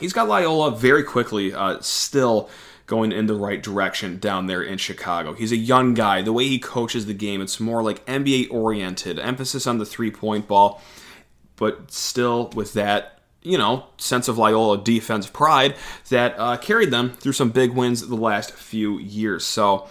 he's 0.00 0.12
got 0.12 0.28
Loyola 0.28 0.72
very 0.72 1.04
quickly 1.04 1.52
uh, 1.52 1.80
still 1.80 2.50
going 2.86 3.12
in 3.12 3.26
the 3.26 3.34
right 3.34 3.62
direction 3.62 4.18
down 4.18 4.46
there 4.46 4.62
in 4.62 4.78
Chicago. 4.78 5.32
He's 5.32 5.52
a 5.52 5.56
young 5.56 5.94
guy. 5.94 6.22
The 6.22 6.32
way 6.32 6.46
he 6.46 6.58
coaches 6.58 7.06
the 7.06 7.14
game, 7.14 7.40
it's 7.40 7.58
more 7.58 7.82
like 7.82 8.04
NBA 8.06 8.50
oriented, 8.50 9.18
emphasis 9.18 9.66
on 9.66 9.78
the 9.78 9.86
three 9.86 10.10
point 10.10 10.46
ball, 10.46 10.80
but 11.56 11.90
still 11.90 12.50
with 12.54 12.74
that 12.74 13.16
you 13.46 13.56
know, 13.56 13.86
sense 13.96 14.26
of 14.26 14.38
Loyola 14.38 14.82
defense 14.82 15.28
pride 15.28 15.76
that 16.08 16.34
uh, 16.36 16.56
carried 16.56 16.90
them 16.90 17.12
through 17.12 17.32
some 17.32 17.50
big 17.50 17.70
wins 17.70 18.04
the 18.04 18.16
last 18.16 18.50
few 18.50 18.98
years. 18.98 19.44
So 19.44 19.88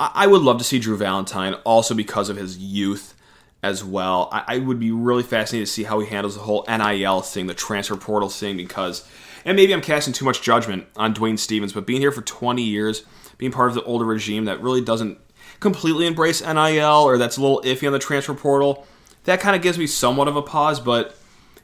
I, 0.00 0.26
would 0.26 0.42
love 0.42 0.58
to 0.58 0.64
see 0.64 0.78
Drew 0.78 0.96
Valentine 0.96 1.54
also 1.64 1.94
because 1.94 2.28
of 2.28 2.36
his 2.36 2.56
youth 2.56 3.14
as 3.62 3.84
well. 3.84 4.28
I, 4.30 4.58
would 4.58 4.78
be 4.78 4.92
really 4.92 5.24
fascinated 5.24 5.66
to 5.66 5.72
see 5.72 5.82
how 5.82 5.98
he 5.98 6.06
handles 6.06 6.36
the 6.36 6.42
whole 6.42 6.64
NIL 6.68 7.20
thing, 7.22 7.48
the 7.48 7.54
transfer 7.54 7.96
portal 7.96 8.28
thing, 8.28 8.56
because, 8.56 9.08
and 9.44 9.56
maybe 9.56 9.72
I'm 9.72 9.80
casting 9.80 10.12
too 10.12 10.24
much 10.24 10.40
judgment 10.40 10.86
on 10.96 11.14
Dwayne 11.14 11.38
Stephens, 11.38 11.72
but 11.72 11.86
being 11.86 12.00
here 12.00 12.12
for 12.12 12.22
20 12.22 12.62
years, 12.62 13.02
being 13.38 13.50
part 13.50 13.70
of 13.70 13.74
the 13.74 13.82
older 13.82 14.04
regime 14.04 14.44
that 14.44 14.62
really 14.62 14.80
doesn't 14.80 15.18
completely 15.60 16.06
embrace 16.06 16.40
NIL 16.40 17.02
or 17.02 17.18
that's 17.18 17.36
a 17.36 17.40
little 17.40 17.60
iffy 17.62 17.86
on 17.86 17.92
the 17.92 17.98
transfer 17.98 18.34
portal, 18.34 18.86
that 19.24 19.40
kind 19.40 19.56
of 19.56 19.62
gives 19.62 19.78
me 19.78 19.86
somewhat 19.86 20.28
of 20.28 20.36
a 20.36 20.42
pause. 20.42 20.78
But 20.78 21.16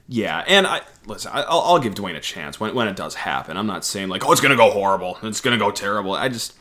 yeah, 0.08 0.44
and 0.46 0.66
I 0.66 0.82
listen, 1.06 1.30
I, 1.32 1.40
will 1.40 1.62
I'll 1.62 1.78
give 1.78 1.94
Dwayne 1.94 2.16
a 2.16 2.20
chance 2.20 2.58
when, 2.58 2.74
when 2.74 2.88
it 2.88 2.96
does 2.96 3.14
happen. 3.14 3.56
I'm 3.56 3.66
not 3.66 3.84
saying 3.84 4.08
like, 4.08 4.26
oh, 4.26 4.32
it's 4.32 4.40
gonna 4.40 4.56
go 4.56 4.70
horrible, 4.70 5.18
it's 5.22 5.40
gonna 5.40 5.58
go 5.58 5.70
terrible. 5.70 6.14
I 6.14 6.28
just, 6.28 6.54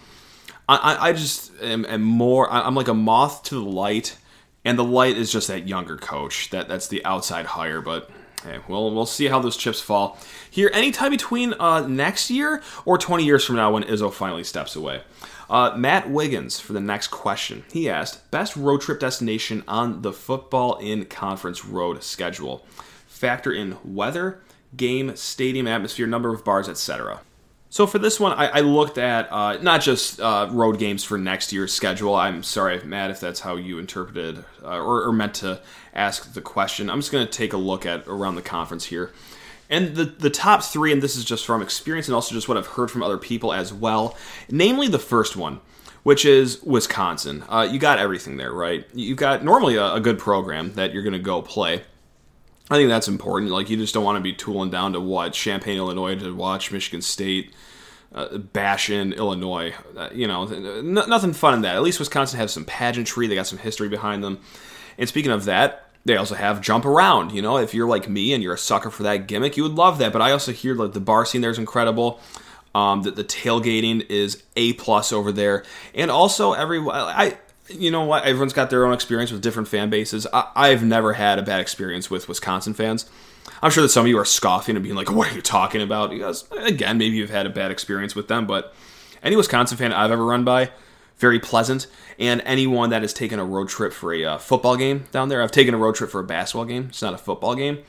I, 0.67 1.10
I 1.10 1.13
just 1.13 1.51
am, 1.62 1.86
am 1.86 2.01
more. 2.01 2.50
I'm 2.50 2.75
like 2.75 2.88
a 2.88 2.93
moth 2.93 3.43
to 3.43 3.55
the 3.55 3.62
light, 3.62 4.17
and 4.63 4.79
the 4.79 4.84
light 4.84 5.17
is 5.17 5.32
just 5.32 5.48
that 5.50 5.67
younger 5.67 5.98
coach. 5.98 6.50
That 6.51 6.67
that's 6.67 6.88
the 6.88 7.03
outside 7.05 7.46
hire, 7.46 7.82
but. 7.82 8.10
Hey, 8.43 8.60
well, 8.67 8.93
we'll 8.93 9.05
see 9.05 9.27
how 9.27 9.39
those 9.39 9.55
chips 9.55 9.79
fall 9.79 10.17
here 10.51 10.70
anytime 10.74 11.12
between 11.12 11.53
uh, 11.62 11.88
next 11.88 12.29
year 12.29 12.62
or 12.84 12.98
20 12.98 13.24
years 13.24 13.46
from 13.46 13.55
now 13.55 13.72
when 13.72 13.84
Izzo 13.84 14.12
finally 14.12 14.43
steps 14.43 14.75
away. 14.75 15.01
Uh, 15.50 15.74
Matt 15.77 16.10
Wiggins 16.10 16.60
for 16.60 16.74
the 16.74 16.82
next 16.82 17.08
question. 17.08 17.63
He 17.72 17.89
asked, 17.89 18.29
best 18.32 18.58
road 18.58 18.82
trip 18.82 19.00
destination 19.00 19.63
on 19.65 20.01
the 20.01 20.12
football 20.12 20.77
in 20.79 21.05
conference 21.05 21.63
road 21.63 22.03
schedule. 22.03 22.65
Factor 23.08 23.53
in 23.53 23.77
weather, 23.84 24.41
game, 24.75 25.15
stadium 25.15 25.67
atmosphere, 25.67 26.08
number 26.08 26.34
of 26.34 26.43
bars, 26.43 26.67
etc. 26.67 27.22
So 27.74 27.88
for 27.88 27.98
this 27.98 28.20
one, 28.20 28.34
I, 28.34 28.50
I 28.50 28.60
looked 28.60 29.00
at 29.00 29.32
uh, 29.32 29.58
not 29.58 29.82
just 29.82 30.20
uh, 30.20 30.48
road 30.51 30.77
games 30.77 31.03
for 31.03 31.18
next 31.18 31.51
year's 31.51 31.74
schedule. 31.74 32.13
I'm 32.13 32.44
sorry, 32.44 32.80
Matt, 32.84 33.10
if 33.10 33.20
that's 33.20 33.39
how 33.39 33.56
you 33.56 33.80
interpreted 33.80 34.46
uh, 34.63 34.77
or, 34.77 35.06
or, 35.06 35.12
meant 35.12 35.34
to 35.38 35.60
ask 35.92 36.34
the 36.34 36.42
question. 36.42 36.88
I'm 36.88 37.00
just 37.00 37.12
going 37.12 37.25
to 37.25 37.32
take 37.32 37.51
a 37.51 37.58
look 37.58 37.84
at 37.84 38.08
around 38.08 38.36
the 38.36 38.44
conference 38.44 38.86
here. 38.86 39.12
And 39.72 39.96
the, 39.96 40.06
the 40.06 40.30
top 40.30 40.62
three, 40.62 40.94
and 40.94 41.01
this 41.01 41.15
is 41.15 41.25
just 41.25 41.48
from 41.48 41.63
experience 41.63 42.08
and 42.08 42.13
also 42.13 42.36
just 42.36 42.48
what 42.48 42.60
I've 42.60 42.68
heard 42.68 42.92
from 42.92 43.01
other 43.01 43.18
people 43.18 43.51
as 43.51 43.74
well, 43.74 44.15
namely 44.51 44.88
the 44.88 45.00
first 45.00 45.36
one, 45.36 45.60
which 46.03 46.25
is 46.25 46.62
Wisconsin. 46.62 47.44
Uh, 47.50 47.68
you 47.68 47.80
got 47.80 47.98
everything 47.98 48.38
there, 48.38 48.53
right? 48.53 48.86
You've 48.94 49.18
got 49.18 49.44
normally 49.44 49.77
a, 49.77 49.96
a 49.96 50.00
good 50.00 50.20
program 50.20 50.74
that 50.74 50.94
you're 50.94 51.01
going 51.01 51.13
to 51.13 51.18
go 51.18 51.42
play. 51.42 51.82
I 52.70 52.75
think 52.75 52.89
that's 52.89 53.08
important. 53.08 53.51
Like, 53.51 53.70
you 53.70 53.77
just 53.77 53.93
don't 53.93 54.03
want 54.03 54.17
to 54.17 54.22
be 54.22 54.34
tooling 54.34 54.70
down 54.70 54.93
to 54.93 55.00
what? 55.00 55.34
Champaign, 55.34 55.77
Illinois 55.77 56.15
to 56.15 56.34
watch 56.34 56.72
Michigan 56.72 57.01
State 57.01 57.53
uh, 58.13 58.38
bash 58.38 58.89
in 58.89 59.13
Illinois. 59.13 59.74
Uh, 59.96 60.10
you 60.13 60.27
know, 60.27 60.48
n- 60.48 60.93
nothing 60.93 61.34
fun 61.34 61.53
in 61.53 61.62
that. 61.62 61.75
At 61.75 61.82
least 61.82 62.00
Wisconsin 62.00 62.39
has 62.39 62.53
some 62.53 62.65
pageantry, 62.65 63.27
they 63.27 63.36
got 63.36 63.48
some 63.48 63.60
history 63.60 63.89
behind 63.89 64.24
them. 64.24 64.39
And 64.98 65.10
speaking 65.10 65.32
of 65.32 65.46
that, 65.46 65.89
they 66.05 66.17
also 66.17 66.36
have 66.36 66.62
jump 66.62 66.86
around. 66.86 67.32
You 67.32 67.41
know, 67.41 67.58
if 67.58 67.74
you're 67.74 67.88
like 67.88 68.10
me 68.10 68.34
and 68.34 68.43
you're 68.43 68.53
a 68.53 68.58
sucker 68.58 68.89
for 68.89 69.03
that 69.03 69.27
gimmick, 69.27 69.58
you 69.58 69.63
would 69.63 69.74
love 69.74 69.98
that. 70.00 70.13
But 70.13 70.22
I 70.22 70.32
also 70.32 70.51
hear 70.51 70.75
like 70.75 70.93
the 70.93 71.00
bar 71.00 71.25
scene 71.25 71.41
there 71.41 71.51
is 71.51 71.60
incredible. 71.60 72.20
Um, 72.75 73.03
that 73.03 73.15
the 73.15 73.24
tailgating 73.24 74.10
is 74.10 74.41
a 74.55 74.74
plus 74.74 75.13
over 75.13 75.32
there, 75.32 75.63
and 75.93 76.10
also 76.10 76.53
every 76.53 76.79
I 76.79 77.38
you 77.70 77.91
know 77.91 78.03
what 78.03 78.25
everyone's 78.25 78.53
got 78.53 78.70
their 78.70 78.86
own 78.86 78.93
experience 78.93 79.32
with 79.32 79.41
different 79.41 79.67
fan 79.67 79.89
bases. 79.89 80.27
I, 80.34 80.50
I've 80.55 80.84
never 80.84 81.13
had 81.13 81.39
a 81.39 81.43
bad 81.43 81.60
experience 81.60 82.10
with 82.10 82.27
Wisconsin 82.27 82.74
fans. 82.74 83.10
I'm 83.62 83.72
sure 83.72 83.84
that 83.84 83.89
some 83.89 84.05
of 84.05 84.08
you 84.08 84.17
are 84.17 84.25
scoffing 84.25 84.75
and 84.75 84.84
being 84.84 84.96
like, 84.96 85.12
"What 85.12 85.32
are 85.32 85.36
you 85.36 85.41
talking 85.41 85.82
about?" 85.82 86.10
Because 86.10 86.50
again, 86.51 86.98
maybe 86.98 87.15
you've 87.15 87.29
had 87.29 87.46
a 87.46 87.50
bad 87.50 87.72
experience 87.72 88.15
with 88.15 88.27
them, 88.27 88.46
but 88.46 88.74
any 89.22 89.36
Wisconsin 89.36 89.77
fan 89.77 89.93
I've 89.93 90.12
ever 90.12 90.25
run 90.25 90.43
by, 90.43 90.72
very 91.17 91.39
pleasant. 91.39 91.88
And 92.20 92.41
anyone 92.46 92.90
that 92.92 93.01
has 93.01 93.14
taken 93.14 93.40
a 93.40 93.46
road 93.46 93.70
trip 93.70 93.94
for 93.94 94.14
a 94.14 94.24
uh, 94.25 94.37
football 94.37 94.75
game 94.75 95.05
down 95.11 95.29
there, 95.29 95.42
I've 95.42 95.51
taken 95.51 95.74
a 95.74 95.77
road 95.77 95.96
trip 95.96 96.09
for 96.09 96.20
a 96.20 96.24
basketball 96.24 96.66
game. 96.66 96.87
It's 96.90 97.01
not 97.01 97.14
a 97.14 97.18
football 97.18 97.55
game. 97.55 97.79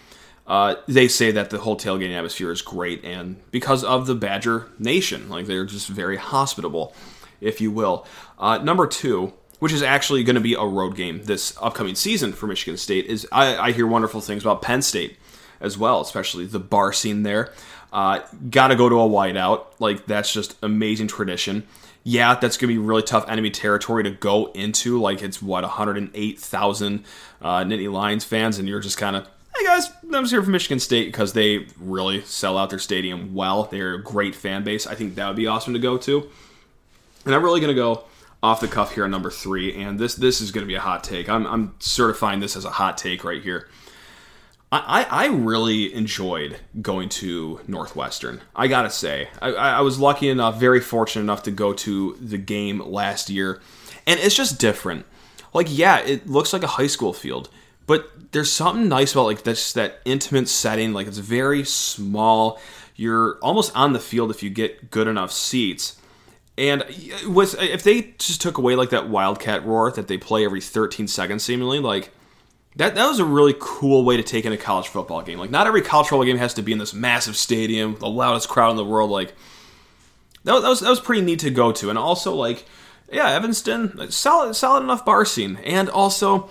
Uh, 0.46 0.76
they 0.86 1.08
say 1.08 1.30
that 1.30 1.50
the 1.50 1.58
whole 1.58 1.76
tailgating 1.76 2.14
atmosphere 2.14 2.52
is 2.52 2.60
great, 2.60 3.02
and 3.02 3.40
because 3.50 3.82
of 3.82 4.06
the 4.06 4.14
Badger 4.14 4.68
Nation, 4.78 5.28
like 5.30 5.46
they're 5.46 5.64
just 5.64 5.88
very 5.88 6.18
hospitable, 6.18 6.94
if 7.40 7.60
you 7.60 7.70
will. 7.70 8.06
Uh, 8.38 8.58
number 8.58 8.86
two, 8.86 9.32
which 9.58 9.72
is 9.72 9.82
actually 9.82 10.24
going 10.24 10.34
to 10.34 10.40
be 10.40 10.54
a 10.54 10.64
road 10.64 10.96
game 10.96 11.22
this 11.24 11.56
upcoming 11.60 11.94
season 11.94 12.32
for 12.32 12.46
Michigan 12.46 12.76
State, 12.76 13.06
is 13.06 13.26
I, 13.32 13.56
I 13.56 13.72
hear 13.72 13.86
wonderful 13.86 14.20
things 14.20 14.42
about 14.42 14.62
Penn 14.62 14.82
State 14.82 15.16
as 15.60 15.78
well, 15.78 16.00
especially 16.00 16.46
the 16.46 16.60
bar 16.60 16.92
scene 16.92 17.22
there. 17.22 17.52
Uh, 17.92 18.20
Got 18.50 18.68
to 18.68 18.76
go 18.76 18.88
to 18.88 18.96
a 18.96 19.08
whiteout, 19.08 19.66
like 19.78 20.06
that's 20.06 20.32
just 20.32 20.56
amazing 20.62 21.08
tradition 21.08 21.66
yeah, 22.04 22.34
that's 22.34 22.58
going 22.58 22.68
to 22.68 22.74
be 22.74 22.78
really 22.78 23.02
tough 23.02 23.28
enemy 23.28 23.50
territory 23.50 24.04
to 24.04 24.10
go 24.10 24.52
into. 24.52 25.00
Like 25.00 25.22
it's 25.22 25.40
what 25.40 25.62
108,000 25.62 27.04
uh, 27.40 27.64
Nittany 27.64 27.90
Lions 27.90 28.24
fans, 28.24 28.58
and 28.58 28.68
you're 28.68 28.80
just 28.80 28.98
kind 28.98 29.16
of, 29.16 29.26
hey 29.56 29.64
guys, 29.64 29.90
I'm 30.02 30.22
just 30.22 30.30
here 30.30 30.42
from 30.42 30.52
Michigan 30.52 30.78
State 30.78 31.06
because 31.06 31.32
they 31.32 31.66
really 31.80 32.20
sell 32.22 32.58
out 32.58 32.68
their 32.68 32.78
stadium 32.78 33.34
well. 33.34 33.64
They're 33.64 33.94
a 33.94 34.02
great 34.02 34.34
fan 34.34 34.64
base. 34.64 34.86
I 34.86 34.94
think 34.94 35.14
that 35.14 35.26
would 35.26 35.36
be 35.36 35.46
awesome 35.46 35.72
to 35.72 35.80
go 35.80 35.96
to. 35.96 36.30
And 37.24 37.34
I'm 37.34 37.42
really 37.42 37.60
going 37.60 37.74
to 37.74 37.80
go 37.80 38.04
off 38.44 38.60
the 38.60 38.68
cuff 38.68 38.92
here 38.94 39.04
on 39.04 39.10
number 39.10 39.30
three, 39.30 39.74
and 39.74 39.98
this 39.98 40.14
this 40.14 40.42
is 40.42 40.52
going 40.52 40.64
to 40.64 40.68
be 40.68 40.74
a 40.74 40.80
hot 40.80 41.02
take. 41.02 41.30
I'm, 41.30 41.46
I'm 41.46 41.74
certifying 41.78 42.40
this 42.40 42.56
as 42.56 42.66
a 42.66 42.70
hot 42.70 42.98
take 42.98 43.24
right 43.24 43.42
here. 43.42 43.68
I, 44.70 45.06
I 45.08 45.26
really 45.28 45.94
enjoyed 45.94 46.58
going 46.82 47.08
to 47.10 47.60
Northwestern. 47.68 48.42
I 48.54 48.66
gotta 48.66 48.90
say, 48.90 49.28
I, 49.40 49.50
I 49.54 49.80
was 49.82 49.98
lucky 49.98 50.28
enough, 50.28 50.58
very 50.58 50.80
fortunate 50.80 51.22
enough 51.22 51.44
to 51.44 51.52
go 51.52 51.72
to 51.72 52.16
the 52.20 52.38
game 52.38 52.80
last 52.80 53.30
year, 53.30 53.62
and 54.06 54.20
it's 54.20 54.34
just 54.34 54.60
different. 54.60 55.06
Like, 55.54 55.68
yeah, 55.70 56.00
it 56.00 56.26
looks 56.26 56.52
like 56.52 56.64
a 56.64 56.68
high 56.76 56.88
school 56.88 57.12
field, 57.12 57.48
but 57.86 58.32
there's 58.32 58.52
something 58.52 58.88
nice 58.88 59.12
about 59.12 59.26
like 59.26 59.44
this 59.44 59.72
that 59.72 60.00
intimate 60.04 60.48
setting. 60.48 60.92
Like, 60.92 61.06
it's 61.06 61.18
very 61.18 61.64
small. 61.64 62.60
You're 62.96 63.38
almost 63.40 63.74
on 63.76 63.92
the 63.92 64.00
field 64.00 64.30
if 64.30 64.42
you 64.42 64.50
get 64.50 64.90
good 64.90 65.06
enough 65.06 65.32
seats. 65.32 66.00
And 66.56 66.84
with 67.26 67.60
if 67.60 67.82
they 67.82 68.14
just 68.18 68.40
took 68.40 68.58
away 68.58 68.76
like 68.76 68.90
that 68.90 69.08
wildcat 69.08 69.66
roar 69.66 69.90
that 69.90 70.06
they 70.06 70.18
play 70.18 70.44
every 70.44 70.60
13 70.60 71.08
seconds, 71.08 71.42
seemingly 71.42 71.80
like 71.80 72.12
that 72.76 72.94
that 72.94 73.08
was 73.08 73.18
a 73.18 73.24
really 73.24 73.54
cool 73.58 74.04
way 74.04 74.16
to 74.16 74.22
take 74.22 74.44
in 74.44 74.52
a 74.52 74.56
college 74.56 74.86
football 74.86 75.22
game. 75.22 75.38
Like 75.38 75.50
not 75.50 75.66
every 75.66 75.82
college 75.82 76.08
football 76.08 76.24
game 76.24 76.38
has 76.38 76.54
to 76.54 76.62
be 76.62 76.72
in 76.72 76.78
this 76.78 76.94
massive 76.94 77.36
stadium, 77.36 77.96
the 77.98 78.08
loudest 78.08 78.48
crowd 78.48 78.70
in 78.70 78.76
the 78.76 78.84
world. 78.84 79.10
Like 79.10 79.34
that, 80.44 80.60
that 80.60 80.68
was 80.68 80.80
that 80.80 80.90
was 80.90 81.00
pretty 81.00 81.22
neat 81.22 81.40
to 81.40 81.50
go 81.50 81.72
to, 81.72 81.90
and 81.90 81.98
also 81.98 82.34
like 82.34 82.64
yeah, 83.12 83.30
Evanston 83.30 84.10
solid 84.10 84.54
solid 84.54 84.82
enough 84.82 85.04
bar 85.04 85.24
scene, 85.24 85.58
and 85.64 85.88
also 85.88 86.50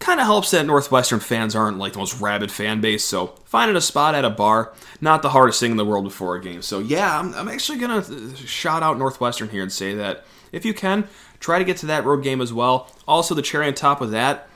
kind 0.00 0.18
of 0.18 0.26
helps 0.26 0.50
that 0.50 0.66
Northwestern 0.66 1.20
fans 1.20 1.54
aren't 1.54 1.78
like 1.78 1.92
the 1.92 1.98
most 1.98 2.20
rabid 2.20 2.50
fan 2.50 2.80
base. 2.80 3.04
So 3.04 3.28
finding 3.44 3.76
a 3.76 3.80
spot 3.80 4.14
at 4.14 4.24
a 4.24 4.30
bar, 4.30 4.72
not 5.00 5.22
the 5.22 5.30
hardest 5.30 5.60
thing 5.60 5.70
in 5.70 5.76
the 5.76 5.84
world 5.84 6.04
before 6.04 6.34
a 6.34 6.42
game. 6.42 6.62
So 6.62 6.80
yeah, 6.80 7.18
I'm, 7.18 7.32
I'm 7.34 7.48
actually 7.48 7.78
gonna 7.78 8.34
shout 8.36 8.82
out 8.82 8.98
Northwestern 8.98 9.50
here 9.50 9.62
and 9.62 9.72
say 9.72 9.94
that 9.94 10.24
if 10.50 10.64
you 10.64 10.74
can, 10.74 11.06
try 11.38 11.58
to 11.60 11.64
get 11.64 11.76
to 11.78 11.86
that 11.86 12.04
road 12.04 12.24
game 12.24 12.40
as 12.40 12.52
well. 12.52 12.90
Also, 13.06 13.34
the 13.34 13.42
cherry 13.42 13.68
on 13.68 13.74
top 13.74 14.00
of 14.00 14.10
that 14.10 14.48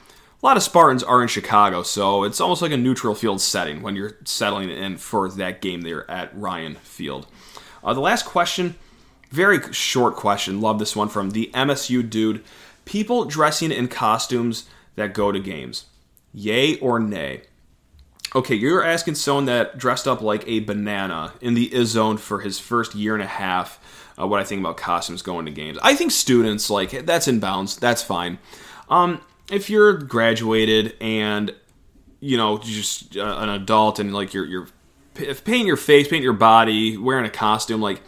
a 0.45 0.47
lot 0.47 0.59
of 0.59 0.63
Spartans 0.63 1.03
are 1.03 1.23
in 1.23 1.29
Chicago, 1.29 1.83
so 1.83 2.23
it's 2.23 2.39
almost 2.39 2.61
like 2.61 2.71
a 2.71 2.77
neutral 2.77 3.15
field 3.15 3.41
setting 3.41 3.81
when 3.81 3.97
you're 3.97 4.19
settling 4.25 4.69
in 4.69 4.99
for 4.99 5.27
that 5.31 5.63
game 5.63 5.81
there 5.81 6.09
at 6.11 6.39
Ryan 6.39 6.75
Field. 6.75 7.27
Uh, 7.83 7.95
the 7.95 8.03
last 8.03 8.27
question, 8.27 8.75
very 9.31 9.73
short 9.73 10.17
question. 10.17 10.61
Love 10.61 10.79
this 10.79 10.95
one 10.95 11.09
from 11.09 11.31
the 11.31 11.51
MSU 11.55 12.11
dude. 12.11 12.45
People 12.85 13.25
dressing 13.25 13.73
in 13.73 13.89
costumes 13.89 14.69
that 14.97 15.15
go 15.15 15.33
to 15.33 15.39
games. 15.39 15.87
Yay 16.33 16.79
or 16.79 16.99
nay? 16.99 17.43
Okay, 18.35 18.57
you're 18.57 18.83
asking 18.83 19.15
someone 19.15 19.45
that 19.45 19.79
dressed 19.79 20.09
up 20.09 20.21
like 20.21 20.47
a 20.49 20.61
banana 20.61 21.35
in 21.41 21.55
the 21.55 21.71
Izzone 21.71 22.19
for 22.19 22.41
his 22.41 22.59
first 22.59 22.95
year 22.95 23.15
and 23.15 23.23
a 23.23 23.29
half. 23.29 23.79
Uh, 24.21 24.27
what 24.27 24.41
I 24.41 24.45
think 24.45 24.61
about 24.61 24.77
costumes 24.77 25.23
going 25.23 25.47
to 25.47 25.53
games. 25.53 25.79
I 25.83 25.95
think 25.95 26.11
students 26.11 26.69
like 26.69 26.91
that's 27.07 27.29
in 27.29 27.39
bounds. 27.39 27.77
That's 27.77 28.03
fine. 28.03 28.39
Um, 28.89 29.21
if 29.51 29.71
you're 29.71 29.93
graduated 29.95 30.97
and 31.01 31.55
you 32.21 32.37
know 32.37 32.59
just 32.59 33.17
uh, 33.17 33.37
an 33.39 33.49
adult 33.49 33.99
and 33.99 34.13
like 34.13 34.35
you're 34.35 34.47
you're 34.47 34.69
painting 35.15 35.67
your 35.67 35.77
face, 35.77 36.09
painting 36.09 36.23
your 36.23 36.33
body, 36.33 36.97
wearing 36.97 37.27
a 37.27 37.31
costume, 37.31 37.81
like 37.81 38.03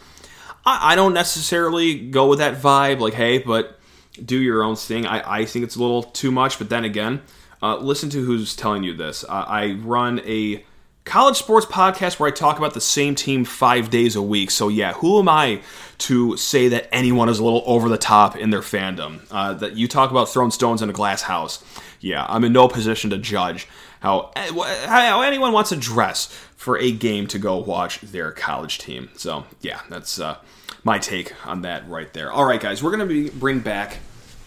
I, 0.64 0.92
I 0.92 0.96
don't 0.96 1.14
necessarily 1.14 1.98
go 1.98 2.28
with 2.28 2.40
that 2.40 2.60
vibe. 2.60 2.98
Like, 2.98 3.14
hey, 3.14 3.38
but 3.38 3.78
do 4.24 4.40
your 4.40 4.62
own 4.62 4.76
thing. 4.76 5.06
I, 5.06 5.40
I 5.40 5.44
think 5.44 5.64
it's 5.64 5.76
a 5.76 5.80
little 5.80 6.02
too 6.02 6.30
much, 6.30 6.58
but 6.58 6.68
then 6.68 6.84
again, 6.84 7.22
uh, 7.62 7.76
listen 7.76 8.10
to 8.10 8.24
who's 8.24 8.54
telling 8.54 8.82
you 8.82 8.94
this. 8.94 9.24
Uh, 9.24 9.44
I 9.46 9.72
run 9.72 10.20
a 10.24 10.64
college 11.04 11.36
sports 11.36 11.64
podcast 11.64 12.18
where 12.18 12.28
I 12.28 12.32
talk 12.32 12.58
about 12.58 12.74
the 12.74 12.80
same 12.80 13.14
team 13.14 13.44
five 13.44 13.90
days 13.90 14.16
a 14.16 14.22
week. 14.22 14.50
So, 14.50 14.68
yeah, 14.68 14.92
who 14.94 15.18
am 15.18 15.28
I 15.28 15.62
to 15.98 16.36
say 16.36 16.68
that 16.68 16.88
anyone 16.92 17.28
is 17.28 17.38
a 17.38 17.44
little 17.44 17.62
over 17.64 17.88
the 17.88 17.96
top 17.96 18.36
in 18.36 18.50
their 18.50 18.60
fandom? 18.60 19.20
Uh, 19.30 19.54
that 19.54 19.76
you 19.76 19.88
talk 19.88 20.10
about 20.10 20.28
throwing 20.28 20.50
stones 20.50 20.82
in 20.82 20.90
a 20.90 20.92
glass 20.92 21.22
house. 21.22 21.64
Yeah, 22.00 22.26
I'm 22.28 22.44
in 22.44 22.52
no 22.52 22.68
position 22.68 23.10
to 23.10 23.18
judge 23.18 23.66
how 24.00 24.30
how 24.36 25.22
anyone 25.22 25.52
wants 25.52 25.70
to 25.70 25.76
dress 25.76 26.26
for 26.56 26.78
a 26.78 26.92
game 26.92 27.26
to 27.28 27.38
go 27.38 27.56
watch 27.56 28.00
their 28.00 28.30
college 28.32 28.78
team. 28.78 29.08
So 29.16 29.44
yeah, 29.60 29.80
that's 29.88 30.20
uh, 30.20 30.36
my 30.84 30.98
take 30.98 31.34
on 31.46 31.62
that 31.62 31.88
right 31.88 32.12
there. 32.12 32.30
All 32.30 32.44
right, 32.44 32.60
guys, 32.60 32.82
we're 32.82 32.90
gonna 32.90 33.06
be 33.06 33.30
bring 33.30 33.60
back 33.60 33.98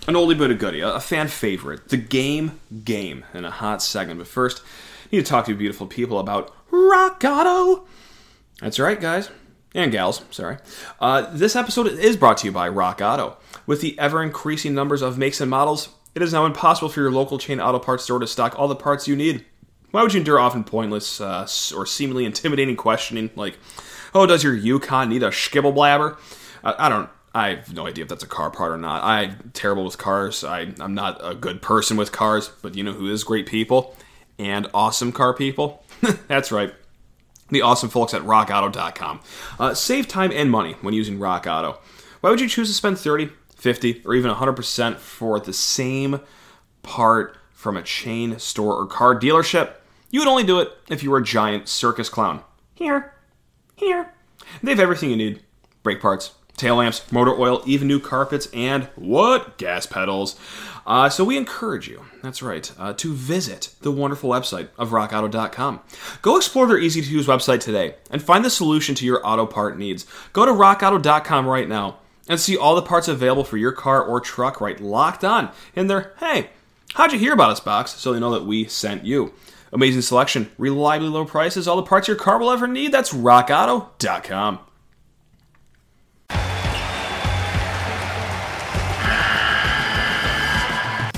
an 0.08 0.15
oldie 0.15 0.38
but 0.38 0.51
a 0.51 0.55
goodie, 0.55 0.82
a 0.82 0.99
fan 0.99 1.27
favorite, 1.27 1.89
the 1.89 1.97
game 1.97 2.60
game, 2.84 3.25
in 3.34 3.45
a 3.45 3.51
hot 3.51 3.82
second. 3.82 4.17
But 4.17 4.27
first, 4.27 4.62
I 4.62 5.15
need 5.15 5.25
to 5.25 5.29
talk 5.29 5.45
to 5.45 5.51
you 5.51 5.58
beautiful 5.58 5.88
people 5.88 6.19
about 6.19 6.55
Rock 6.71 7.23
Auto. 7.25 7.86
That's 8.62 8.79
right, 8.79 8.99
guys 8.99 9.29
and 9.73 9.91
gals, 9.91 10.23
sorry. 10.32 10.58
Uh, 10.99 11.29
this 11.34 11.55
episode 11.55 11.88
is 11.88 12.17
brought 12.17 12.38
to 12.38 12.47
you 12.47 12.51
by 12.51 12.69
Rock 12.69 13.01
Auto. 13.01 13.38
With 13.65 13.82
the 13.82 13.97
ever 13.99 14.23
increasing 14.23 14.73
numbers 14.73 15.01
of 15.01 15.17
makes 15.17 15.41
and 15.41 15.49
models, 15.49 15.89
it 16.15 16.21
is 16.21 16.34
now 16.34 16.45
impossible 16.45 16.89
for 16.89 17.01
your 17.01 17.12
local 17.12 17.38
chain 17.38 17.60
auto 17.60 17.79
parts 17.79 18.03
store 18.03 18.19
to 18.19 18.27
stock 18.27 18.58
all 18.58 18.67
the 18.67 18.75
parts 18.75 19.08
you 19.08 19.15
need. 19.15 19.45
Why 19.91 20.01
would 20.01 20.13
you 20.13 20.19
endure 20.19 20.39
often 20.39 20.63
pointless 20.63 21.21
uh, 21.21 21.47
or 21.75 21.86
seemingly 21.86 22.25
intimidating 22.25 22.75
questioning 22.75 23.29
like, 23.36 23.58
"Oh, 24.13 24.25
does 24.25 24.43
your 24.43 24.55
Yukon 24.55 25.09
need 25.09 25.23
a 25.23 25.29
skibble 25.29 25.73
blabber?" 25.73 26.17
I, 26.63 26.87
I 26.87 26.89
don't. 26.89 27.09
I 27.33 27.49
have 27.49 27.73
no 27.73 27.85
idea 27.85 28.03
if 28.03 28.09
that's 28.09 28.23
a 28.23 28.27
car 28.27 28.49
part 28.49 28.71
or 28.71 28.77
not. 28.77 29.03
I'm 29.03 29.51
terrible 29.53 29.85
with 29.85 29.99
cars. 29.99 30.43
I, 30.43 30.73
I'm 30.79 30.95
not 30.95 31.19
a 31.23 31.35
good 31.35 31.61
person 31.61 31.95
with 31.95 32.11
cars, 32.11 32.51
but 32.63 32.75
you 32.75 32.83
know 32.83 32.93
who 32.93 33.07
is 33.07 33.23
great 33.23 33.45
people 33.45 33.95
and 34.39 34.67
awesome 34.73 35.11
car 35.11 35.35
people? 35.35 35.83
that's 36.27 36.51
right 36.51 36.73
the 37.49 37.61
awesome 37.61 37.89
folks 37.89 38.13
at 38.13 38.21
rockauto.com. 38.21 39.19
Uh, 39.59 39.73
save 39.73 40.07
time 40.07 40.31
and 40.31 40.49
money 40.49 40.73
when 40.81 40.93
using 40.93 41.19
Rock 41.19 41.45
Auto. 41.47 41.79
Why 42.21 42.29
would 42.29 42.41
you 42.41 42.47
choose 42.47 42.67
to 42.67 42.73
spend 42.73 42.97
30, 42.97 43.29
50, 43.55 44.03
or 44.05 44.15
even 44.15 44.31
100% 44.31 44.97
for 44.97 45.39
the 45.39 45.53
same 45.53 46.21
part 46.83 47.37
from 47.51 47.77
a 47.77 47.81
chain 47.81 48.39
store 48.39 48.75
or 48.75 48.87
car 48.87 49.19
dealership? 49.19 49.73
You 50.11 50.21
would 50.21 50.27
only 50.27 50.43
do 50.43 50.59
it 50.59 50.71
if 50.89 51.03
you 51.03 51.11
were 51.11 51.19
a 51.19 51.23
giant 51.23 51.67
circus 51.67 52.09
clown. 52.09 52.41
Here, 52.73 53.13
here. 53.79 54.13
They 54.61 54.71
have 54.71 54.79
everything 54.79 55.09
you 55.09 55.15
need 55.15 55.41
brake 55.83 56.01
parts, 56.01 56.33
tail 56.57 56.75
lamps, 56.75 57.09
motor 57.11 57.33
oil, 57.33 57.63
even 57.65 57.87
new 57.87 57.99
carpets, 57.99 58.47
and 58.53 58.85
what? 58.95 59.57
Gas 59.57 59.85
pedals. 59.85 60.37
Uh, 60.85 61.07
so 61.09 61.23
we 61.23 61.37
encourage 61.37 61.87
you, 61.87 62.03
that's 62.23 62.41
right, 62.41 62.71
uh, 62.79 62.93
to 62.93 63.13
visit 63.13 63.73
the 63.81 63.91
wonderful 63.91 64.29
website 64.29 64.69
of 64.77 64.89
rockauto.com. 64.89 65.79
Go 66.21 66.37
explore 66.37 66.65
their 66.67 66.79
easy 66.79 67.01
to 67.01 67.09
use 67.09 67.27
website 67.27 67.59
today 67.59 67.95
and 68.09 68.21
find 68.21 68.43
the 68.43 68.49
solution 68.49 68.95
to 68.95 69.05
your 69.05 69.25
auto 69.25 69.45
part 69.45 69.77
needs. 69.77 70.05
Go 70.33 70.45
to 70.45 70.51
rockauto.com 70.51 71.45
right 71.47 71.69
now 71.69 71.97
and 72.27 72.39
see 72.39 72.57
all 72.57 72.75
the 72.75 72.81
parts 72.81 73.07
available 73.07 73.43
for 73.43 73.57
your 73.57 73.71
car 73.71 74.03
or 74.03 74.19
truck 74.19 74.59
right 74.61 74.79
locked 74.79 75.23
on 75.23 75.51
in 75.75 75.87
their 75.87 76.13
Hey, 76.19 76.49
how'd 76.95 77.11
you 77.11 77.19
hear 77.19 77.33
about 77.33 77.51
us 77.51 77.59
box 77.59 77.91
so 77.91 78.13
they 78.13 78.19
know 78.19 78.31
that 78.31 78.45
we 78.45 78.65
sent 78.65 79.05
you. 79.05 79.33
Amazing 79.71 80.01
selection, 80.01 80.51
reliably 80.58 81.10
low 81.10 81.25
prices, 81.25 81.67
all 81.67 81.75
the 81.75 81.84
parts 81.84 82.08
your 82.08 82.17
car 82.17 82.39
will 82.39 82.51
ever 82.51 82.67
need. 82.67 82.91
That's 82.91 83.13
rockauto.com. 83.13 84.60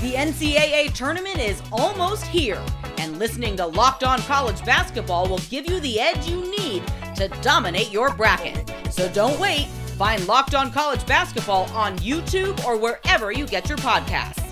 The 0.02 0.18
NCAA 0.18 0.92
tournament 0.92 1.38
is 1.38 1.62
almost 1.72 2.24
here, 2.26 2.62
and 2.98 3.18
listening 3.18 3.56
to 3.56 3.66
Locked 3.66 4.04
On 4.04 4.20
College 4.22 4.62
Basketball 4.64 5.28
will 5.28 5.38
give 5.38 5.70
you 5.70 5.80
the 5.80 6.00
edge 6.00 6.28
you 6.28 6.42
need 6.58 6.82
to 7.16 7.28
dominate 7.40 7.90
your 7.90 8.12
bracket. 8.14 8.70
So 8.90 9.08
don't 9.10 9.38
wait. 9.40 9.68
Find 9.96 10.26
Locked 10.26 10.54
On 10.54 10.72
College 10.72 11.06
Basketball 11.06 11.64
on 11.70 11.96
YouTube 11.98 12.62
or 12.64 12.76
wherever 12.76 13.30
you 13.30 13.46
get 13.46 13.68
your 13.68 13.78
podcasts. 13.78 14.42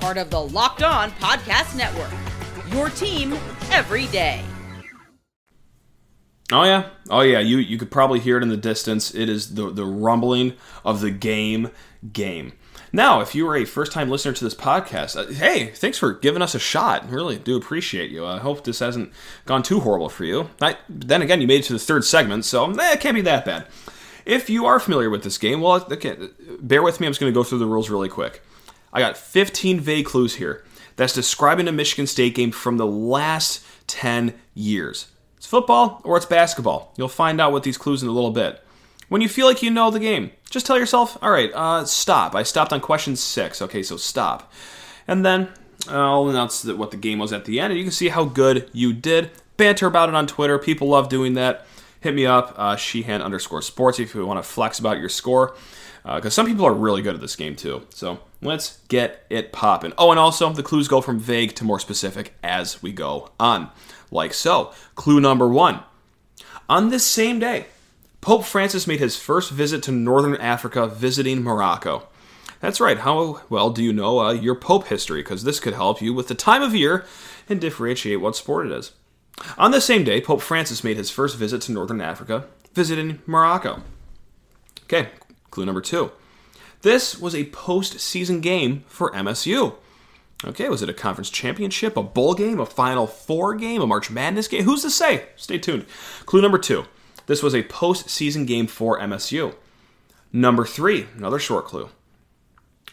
Part 0.00 0.18
of 0.18 0.30
the 0.30 0.40
Locked 0.40 0.82
On 0.82 1.10
Podcast 1.12 1.76
Network. 1.76 2.25
Your 2.76 2.90
team 2.90 3.32
every 3.70 4.06
day. 4.08 4.44
Oh 6.52 6.64
yeah, 6.64 6.90
oh 7.08 7.22
yeah. 7.22 7.38
You 7.38 7.56
you 7.56 7.78
could 7.78 7.90
probably 7.90 8.20
hear 8.20 8.36
it 8.36 8.42
in 8.42 8.50
the 8.50 8.56
distance. 8.58 9.14
It 9.14 9.30
is 9.30 9.54
the 9.54 9.70
the 9.70 9.86
rumbling 9.86 10.52
of 10.84 11.00
the 11.00 11.10
game 11.10 11.70
game. 12.12 12.52
Now, 12.92 13.22
if 13.22 13.34
you 13.34 13.48
are 13.48 13.56
a 13.56 13.64
first 13.64 13.92
time 13.92 14.10
listener 14.10 14.34
to 14.34 14.44
this 14.44 14.54
podcast, 14.54 15.16
uh, 15.16 15.32
hey, 15.32 15.68
thanks 15.70 15.96
for 15.96 16.12
giving 16.12 16.42
us 16.42 16.54
a 16.54 16.58
shot. 16.58 17.08
Really 17.08 17.38
do 17.38 17.56
appreciate 17.56 18.10
you. 18.10 18.26
I 18.26 18.40
hope 18.40 18.62
this 18.64 18.80
hasn't 18.80 19.10
gone 19.46 19.62
too 19.62 19.80
horrible 19.80 20.10
for 20.10 20.24
you. 20.24 20.50
I, 20.60 20.76
then 20.86 21.22
again, 21.22 21.40
you 21.40 21.46
made 21.46 21.60
it 21.60 21.68
to 21.68 21.72
the 21.72 21.78
third 21.78 22.04
segment, 22.04 22.44
so 22.44 22.70
eh, 22.72 22.92
it 22.92 23.00
can't 23.00 23.14
be 23.14 23.22
that 23.22 23.46
bad. 23.46 23.68
If 24.26 24.50
you 24.50 24.66
are 24.66 24.78
familiar 24.78 25.08
with 25.08 25.22
this 25.22 25.38
game, 25.38 25.62
well, 25.62 25.82
okay, 25.90 26.28
bear 26.60 26.82
with 26.82 27.00
me. 27.00 27.06
I'm 27.06 27.12
just 27.14 27.20
going 27.20 27.32
to 27.32 27.34
go 27.34 27.42
through 27.42 27.60
the 27.60 27.66
rules 27.66 27.88
really 27.88 28.10
quick. 28.10 28.42
I 28.92 29.00
got 29.00 29.16
15 29.16 29.80
vague 29.80 30.04
clues 30.04 30.34
here 30.34 30.62
that's 30.96 31.12
describing 31.12 31.68
a 31.68 31.72
Michigan 31.72 32.06
State 32.06 32.34
game 32.34 32.50
from 32.50 32.78
the 32.78 32.86
last 32.86 33.64
10 33.86 34.34
years. 34.54 35.08
It's 35.36 35.46
football 35.46 36.00
or 36.04 36.16
it's 36.16 36.26
basketball. 36.26 36.92
You'll 36.96 37.08
find 37.08 37.40
out 37.40 37.52
with 37.52 37.62
these 37.62 37.78
clues 37.78 38.02
in 38.02 38.08
a 38.08 38.12
little 38.12 38.30
bit. 38.30 38.62
When 39.08 39.20
you 39.20 39.28
feel 39.28 39.46
like 39.46 39.62
you 39.62 39.70
know 39.70 39.90
the 39.90 40.00
game, 40.00 40.32
just 40.50 40.66
tell 40.66 40.78
yourself, 40.78 41.16
all 41.22 41.30
right, 41.30 41.52
uh, 41.54 41.84
stop. 41.84 42.34
I 42.34 42.42
stopped 42.42 42.72
on 42.72 42.80
question 42.80 43.14
six. 43.14 43.62
Okay, 43.62 43.82
so 43.82 43.96
stop. 43.96 44.52
And 45.06 45.24
then 45.24 45.48
uh, 45.88 45.98
I'll 45.98 46.28
announce 46.28 46.64
what 46.64 46.90
the 46.90 46.96
game 46.96 47.20
was 47.20 47.32
at 47.32 47.44
the 47.44 47.60
end, 47.60 47.72
and 47.72 47.78
you 47.78 47.84
can 47.84 47.92
see 47.92 48.08
how 48.08 48.24
good 48.24 48.68
you 48.72 48.92
did. 48.92 49.30
Banter 49.56 49.86
about 49.86 50.08
it 50.08 50.14
on 50.14 50.26
Twitter. 50.26 50.58
People 50.58 50.88
love 50.88 51.08
doing 51.08 51.34
that. 51.34 51.66
Hit 52.00 52.14
me 52.14 52.26
up, 52.26 52.54
uh, 52.56 52.76
Sheehan 52.76 53.22
underscore 53.22 53.62
sports, 53.62 53.98
if 53.98 54.14
you 54.14 54.26
want 54.26 54.42
to 54.42 54.48
flex 54.48 54.78
about 54.78 54.98
your 54.98 55.08
score. 55.08 55.54
Because 56.06 56.26
uh, 56.26 56.30
some 56.30 56.46
people 56.46 56.64
are 56.64 56.72
really 56.72 57.02
good 57.02 57.16
at 57.16 57.20
this 57.20 57.34
game, 57.34 57.56
too. 57.56 57.82
So 57.90 58.20
let's 58.40 58.78
get 58.86 59.26
it 59.28 59.52
popping. 59.52 59.92
Oh, 59.98 60.12
and 60.12 60.20
also, 60.20 60.50
the 60.52 60.62
clues 60.62 60.86
go 60.86 61.00
from 61.00 61.18
vague 61.18 61.54
to 61.56 61.64
more 61.64 61.80
specific 61.80 62.32
as 62.44 62.80
we 62.80 62.92
go 62.92 63.30
on. 63.40 63.70
Like 64.12 64.32
so. 64.32 64.72
Clue 64.94 65.20
number 65.20 65.48
one. 65.48 65.80
On 66.68 66.90
this 66.90 67.04
same 67.04 67.40
day, 67.40 67.66
Pope 68.20 68.44
Francis 68.44 68.86
made 68.86 69.00
his 69.00 69.16
first 69.16 69.50
visit 69.50 69.82
to 69.84 69.92
northern 69.92 70.36
Africa 70.36 70.86
visiting 70.86 71.42
Morocco. 71.42 72.08
That's 72.60 72.80
right, 72.80 72.98
how 72.98 73.42
well 73.48 73.70
do 73.70 73.82
you 73.84 73.92
know 73.92 74.18
uh, 74.20 74.32
your 74.32 74.54
Pope 74.54 74.86
history? 74.86 75.20
Because 75.20 75.44
this 75.44 75.60
could 75.60 75.74
help 75.74 76.00
you 76.00 76.14
with 76.14 76.28
the 76.28 76.34
time 76.34 76.62
of 76.62 76.74
year 76.74 77.04
and 77.48 77.60
differentiate 77.60 78.20
what 78.20 78.34
sport 78.34 78.66
it 78.66 78.72
is. 78.72 78.92
On 79.58 79.70
the 79.70 79.80
same 79.80 80.02
day, 80.04 80.20
Pope 80.20 80.40
Francis 80.40 80.82
made 80.82 80.96
his 80.96 81.10
first 81.10 81.36
visit 81.36 81.62
to 81.62 81.72
northern 81.72 82.00
Africa, 82.00 82.46
visiting 82.74 83.20
Morocco. 83.26 83.82
Okay, 84.84 85.10
clue 85.56 85.64
number 85.64 85.80
two. 85.80 86.12
This 86.82 87.18
was 87.18 87.34
a 87.34 87.46
postseason 87.46 88.42
game 88.42 88.84
for 88.88 89.10
MSU. 89.12 89.74
Okay, 90.44 90.68
was 90.68 90.82
it 90.82 90.90
a 90.90 90.94
conference 90.94 91.30
championship, 91.30 91.96
a 91.96 92.02
bowl 92.02 92.34
game, 92.34 92.60
a 92.60 92.66
Final 92.66 93.06
Four 93.06 93.54
game, 93.54 93.80
a 93.80 93.86
March 93.86 94.10
Madness 94.10 94.48
game? 94.48 94.64
Who's 94.64 94.82
to 94.82 94.90
say? 94.90 95.24
Stay 95.34 95.56
tuned. 95.56 95.86
Clue 96.26 96.42
number 96.42 96.58
two. 96.58 96.84
This 97.24 97.42
was 97.42 97.54
a 97.54 97.62
postseason 97.62 98.46
game 98.46 98.66
for 98.66 99.00
MSU. 99.00 99.54
Number 100.30 100.66
three, 100.66 101.06
another 101.16 101.38
short 101.38 101.64
clue. 101.64 101.88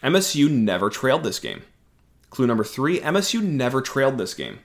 MSU 0.02 0.49
never 0.49 0.89
trailed 0.89 1.23
this 1.23 1.39
game. 1.39 1.63
Clue 2.30 2.47
number 2.47 2.63
three 2.63 3.02
MSU 3.02 3.43
never 3.43 3.82
trailed 3.82 4.17
this 4.17 4.34
game. 4.34 4.60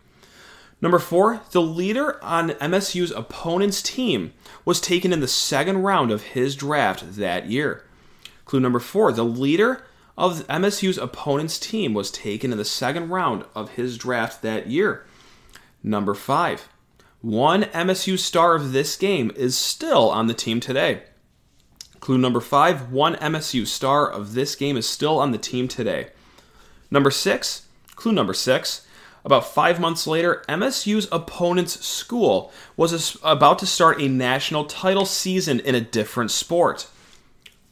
Number 0.80 1.00
four, 1.00 1.40
the 1.50 1.60
leader 1.60 2.22
on 2.22 2.50
MSU's 2.50 3.10
opponent's 3.10 3.82
team 3.82 4.34
was 4.64 4.80
taken 4.80 5.12
in 5.12 5.18
the 5.18 5.26
second 5.26 5.78
round 5.78 6.12
of 6.12 6.22
his 6.22 6.54
draft 6.54 7.16
that 7.16 7.50
year. 7.50 7.84
Clue 8.48 8.60
number 8.60 8.78
four, 8.78 9.12
the 9.12 9.26
leader 9.26 9.84
of 10.16 10.46
MSU's 10.48 10.96
opponent's 10.96 11.58
team 11.58 11.92
was 11.92 12.10
taken 12.10 12.50
in 12.50 12.56
the 12.56 12.64
second 12.64 13.10
round 13.10 13.44
of 13.54 13.72
his 13.72 13.98
draft 13.98 14.40
that 14.40 14.68
year. 14.68 15.04
Number 15.82 16.14
five, 16.14 16.66
one 17.20 17.64
MSU 17.64 18.18
star 18.18 18.54
of 18.54 18.72
this 18.72 18.96
game 18.96 19.30
is 19.36 19.54
still 19.54 20.08
on 20.08 20.28
the 20.28 20.34
team 20.34 20.60
today. 20.60 21.02
Clue 22.00 22.16
number 22.16 22.40
five 22.40 22.90
one 22.90 23.16
MSU 23.16 23.66
star 23.66 24.10
of 24.10 24.32
this 24.32 24.54
game 24.54 24.78
is 24.78 24.88
still 24.88 25.18
on 25.18 25.32
the 25.32 25.36
team 25.36 25.68
today. 25.68 26.08
Number 26.90 27.10
six, 27.10 27.66
clue 27.96 28.12
number 28.12 28.32
six. 28.32 28.86
About 29.26 29.52
five 29.52 29.78
months 29.78 30.06
later, 30.06 30.42
MSU's 30.48 31.06
opponent's 31.12 31.84
school 31.84 32.50
was 32.78 33.18
about 33.22 33.58
to 33.58 33.66
start 33.66 34.00
a 34.00 34.08
national 34.08 34.64
title 34.64 35.04
season 35.04 35.60
in 35.60 35.74
a 35.74 35.82
different 35.82 36.30
sport. 36.30 36.88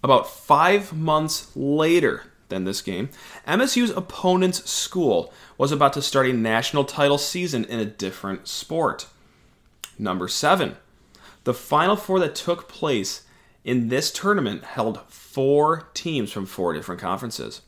About 0.02 0.28
five 0.28 0.92
months 0.92 1.54
later 1.56 2.24
than 2.48 2.64
this 2.64 2.82
game, 2.82 3.08
MSU's 3.46 3.90
opponent's 3.90 4.68
school 4.70 5.32
was 5.58 5.72
about 5.72 5.92
to 5.94 6.02
start 6.02 6.26
a 6.26 6.32
national 6.32 6.84
title 6.84 7.18
season 7.18 7.64
in 7.64 7.80
a 7.80 7.84
different 7.84 8.46
sport. 8.46 9.06
Number 9.98 10.28
seven, 10.28 10.76
the 11.44 11.54
Final 11.54 11.96
Four 11.96 12.20
that 12.20 12.34
took 12.34 12.68
place 12.68 13.24
in 13.64 13.88
this 13.88 14.10
tournament 14.10 14.62
held 14.64 15.00
four 15.08 15.88
teams 15.94 16.30
from 16.30 16.46
four 16.46 16.72
different 16.72 17.00
conferences. 17.00 17.62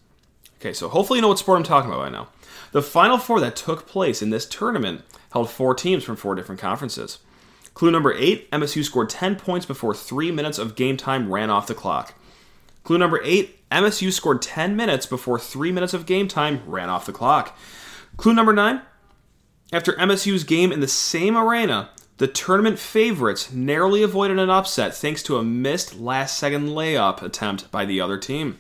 Okay, 0.61 0.73
so 0.73 0.89
hopefully 0.89 1.19
you 1.19 1.23
know 1.23 1.29
what 1.29 1.39
sport 1.39 1.59
I'm 1.59 1.65
talking 1.65 1.91
about 1.91 2.03
right 2.03 2.13
now. 2.13 2.29
The 2.73 2.83
Final 2.83 3.19
Four 3.19 3.41
that 3.41 3.57
took 3.57 3.87
place 3.87 4.21
in 4.21 4.31
this 4.31 4.47
tournament 4.47 5.03
held 5.33 5.51
four 5.51 5.75
teams 5.75 6.05
from 6.05 6.17
four 6.17 6.35
different 6.35 6.61
conferences. 6.61 7.19
Clue 7.75 7.91
number 7.91 8.13
eight 8.13 8.51
MSU 8.51 8.85
scored 8.85 9.09
10 9.09 9.37
points 9.37 9.65
before 9.65 9.95
three 9.95 10.33
minutes 10.33 10.59
of 10.59 10.75
game 10.75 10.97
time 10.97 11.33
ran 11.33 11.49
off 11.49 11.69
the 11.69 11.75
clock. 11.75 12.15
Clue 12.89 12.97
number 12.97 13.21
eight 13.23 13.69
MSU 13.69 14.11
scored 14.11 14.41
10 14.41 14.75
minutes 14.75 15.05
before 15.05 15.39
three 15.39 15.71
minutes 15.71 15.93
of 15.93 16.07
game 16.07 16.27
time 16.27 16.63
ran 16.65 16.89
off 16.89 17.05
the 17.05 17.13
clock. 17.13 17.55
Clue 18.17 18.33
number 18.33 18.55
nine 18.55 18.81
After 19.71 19.93
MSU's 19.93 20.43
game 20.43 20.73
in 20.73 20.81
the 20.81 20.89
same 20.89 21.37
arena, 21.37 21.91
the 22.17 22.27
tournament 22.27 22.79
favorites 22.79 23.53
narrowly 23.53 24.03
avoided 24.03 24.39
an 24.39 24.49
upset 24.49 24.95
thanks 24.95 25.23
to 25.25 25.37
a 25.37 25.45
missed 25.45 26.01
last 26.01 26.39
second 26.39 26.69
layup 26.69 27.21
attempt 27.21 27.71
by 27.71 27.85
the 27.85 28.01
other 28.01 28.17
team. 28.17 28.59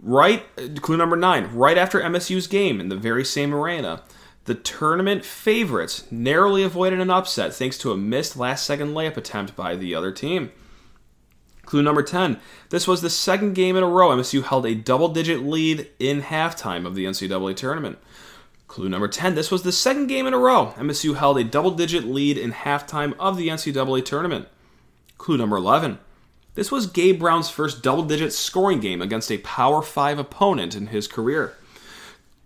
Right, 0.00 0.44
clue 0.80 0.96
number 0.96 1.16
nine, 1.16 1.52
right 1.52 1.76
after 1.76 2.00
MSU's 2.00 2.46
game 2.46 2.80
in 2.80 2.88
the 2.88 2.94
very 2.94 3.24
same 3.24 3.52
arena, 3.52 4.02
the 4.44 4.54
tournament 4.54 5.24
favorites 5.24 6.04
narrowly 6.12 6.62
avoided 6.62 7.00
an 7.00 7.10
upset 7.10 7.52
thanks 7.52 7.78
to 7.78 7.90
a 7.90 7.96
missed 7.96 8.36
last 8.36 8.64
second 8.64 8.94
layup 8.94 9.16
attempt 9.16 9.56
by 9.56 9.74
the 9.74 9.92
other 9.92 10.12
team. 10.12 10.52
Clue 11.68 11.82
number 11.82 12.02
10. 12.02 12.40
This 12.70 12.88
was 12.88 13.02
the 13.02 13.10
second 13.10 13.52
game 13.52 13.76
in 13.76 13.82
a 13.82 13.86
row 13.86 14.08
MSU 14.08 14.42
held 14.42 14.64
a 14.64 14.74
double 14.74 15.08
digit 15.08 15.42
lead 15.42 15.86
in 15.98 16.22
halftime 16.22 16.86
of 16.86 16.94
the 16.94 17.04
NCAA 17.04 17.54
tournament. 17.56 17.98
Clue 18.68 18.88
number 18.88 19.06
10. 19.06 19.34
This 19.34 19.50
was 19.50 19.64
the 19.64 19.70
second 19.70 20.06
game 20.06 20.26
in 20.26 20.32
a 20.32 20.38
row 20.38 20.72
MSU 20.78 21.16
held 21.16 21.36
a 21.36 21.44
double 21.44 21.72
digit 21.72 22.06
lead 22.06 22.38
in 22.38 22.52
halftime 22.52 23.14
of 23.18 23.36
the 23.36 23.48
NCAA 23.48 24.02
tournament. 24.02 24.48
Clue 25.18 25.36
number 25.36 25.58
11. 25.58 25.98
This 26.54 26.72
was 26.72 26.86
Gabe 26.86 27.18
Brown's 27.18 27.50
first 27.50 27.82
double 27.82 28.04
digit 28.04 28.32
scoring 28.32 28.80
game 28.80 29.02
against 29.02 29.30
a 29.30 29.36
Power 29.36 29.82
5 29.82 30.18
opponent 30.18 30.74
in 30.74 30.86
his 30.86 31.06
career. 31.06 31.54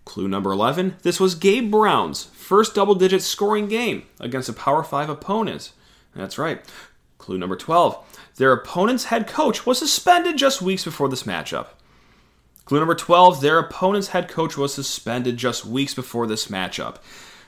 Clue 0.03 0.27
number 0.27 0.51
11. 0.51 0.97
This 1.03 1.21
was 1.21 1.35
Gabe 1.35 1.71
Brown's 1.71 2.25
first 2.25 2.75
double 2.75 2.95
digit 2.95 3.21
scoring 3.21 3.69
game 3.69 4.03
against 4.19 4.49
a 4.49 4.53
Power 4.53 4.83
5 4.83 5.07
opponent. 5.07 5.71
That's 6.13 6.37
right. 6.37 6.61
Clue 7.23 7.37
number 7.37 7.55
12. 7.55 8.19
Their 8.35 8.51
opponent's 8.51 9.05
head 9.05 9.27
coach 9.27 9.65
was 9.65 9.79
suspended 9.79 10.35
just 10.35 10.61
weeks 10.61 10.83
before 10.83 11.07
this 11.07 11.23
matchup. 11.23 11.67
Clue 12.65 12.79
number 12.79 12.95
12 12.95 13.39
their 13.39 13.59
opponent's 13.59 14.09
head 14.09 14.27
coach 14.27 14.57
was 14.57 14.73
suspended 14.73 15.37
just 15.37 15.65
weeks 15.65 15.93
before 15.93 16.27
this 16.27 16.47
matchup. 16.47 16.97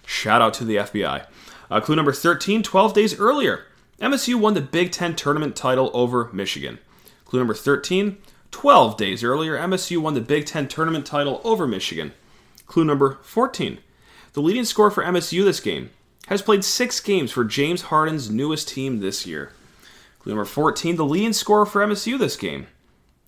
Shout 0.06 0.42
out 0.42 0.54
to 0.54 0.64
the 0.64 0.78
FBI. 0.78 1.28
Uh, 1.70 1.82
clue 1.82 1.98
number 1.98 2.14
13 2.14 2.64
12 2.64 2.94
days 2.94 3.20
earlier, 3.20 3.66
MSU 4.00 4.36
won 4.36 4.54
the 4.54 4.62
Big 4.62 4.94
Ten 4.94 5.14
tournament 5.14 5.58
title 5.58 5.92
over 5.94 6.30
Michigan. 6.32 6.80
Clue 7.26 7.40
number 7.40 7.54
13 7.54 8.16
12 8.52 8.96
days 8.96 9.26
earlier, 9.26 9.58
MSU 9.58 9.98
won 9.98 10.14
the 10.14 10.22
Big 10.22 10.46
Ten 10.46 10.70
tournament 10.70 11.06
title 11.06 11.42
over 11.44 11.68
Michigan. 11.68 12.14
Clue 12.66 12.86
number 12.86 13.18
14 13.24 13.80
the 14.32 14.42
leading 14.42 14.64
scorer 14.64 14.92
for 14.92 15.04
MSU 15.04 15.44
this 15.44 15.60
game 15.60 15.90
has 16.28 16.42
played 16.42 16.64
six 16.64 17.02
games 17.02 17.32
for 17.34 17.44
James 17.44 17.84
Harden's 17.84 18.30
newest 18.30 18.70
team 18.70 19.02
this 19.02 19.26
year. 19.28 19.52
Number 20.26 20.46
14, 20.46 20.96
the 20.96 21.06
leading 21.06 21.34
scorer 21.34 21.66
for 21.66 21.86
MSU 21.86 22.18
this 22.18 22.36
game, 22.36 22.68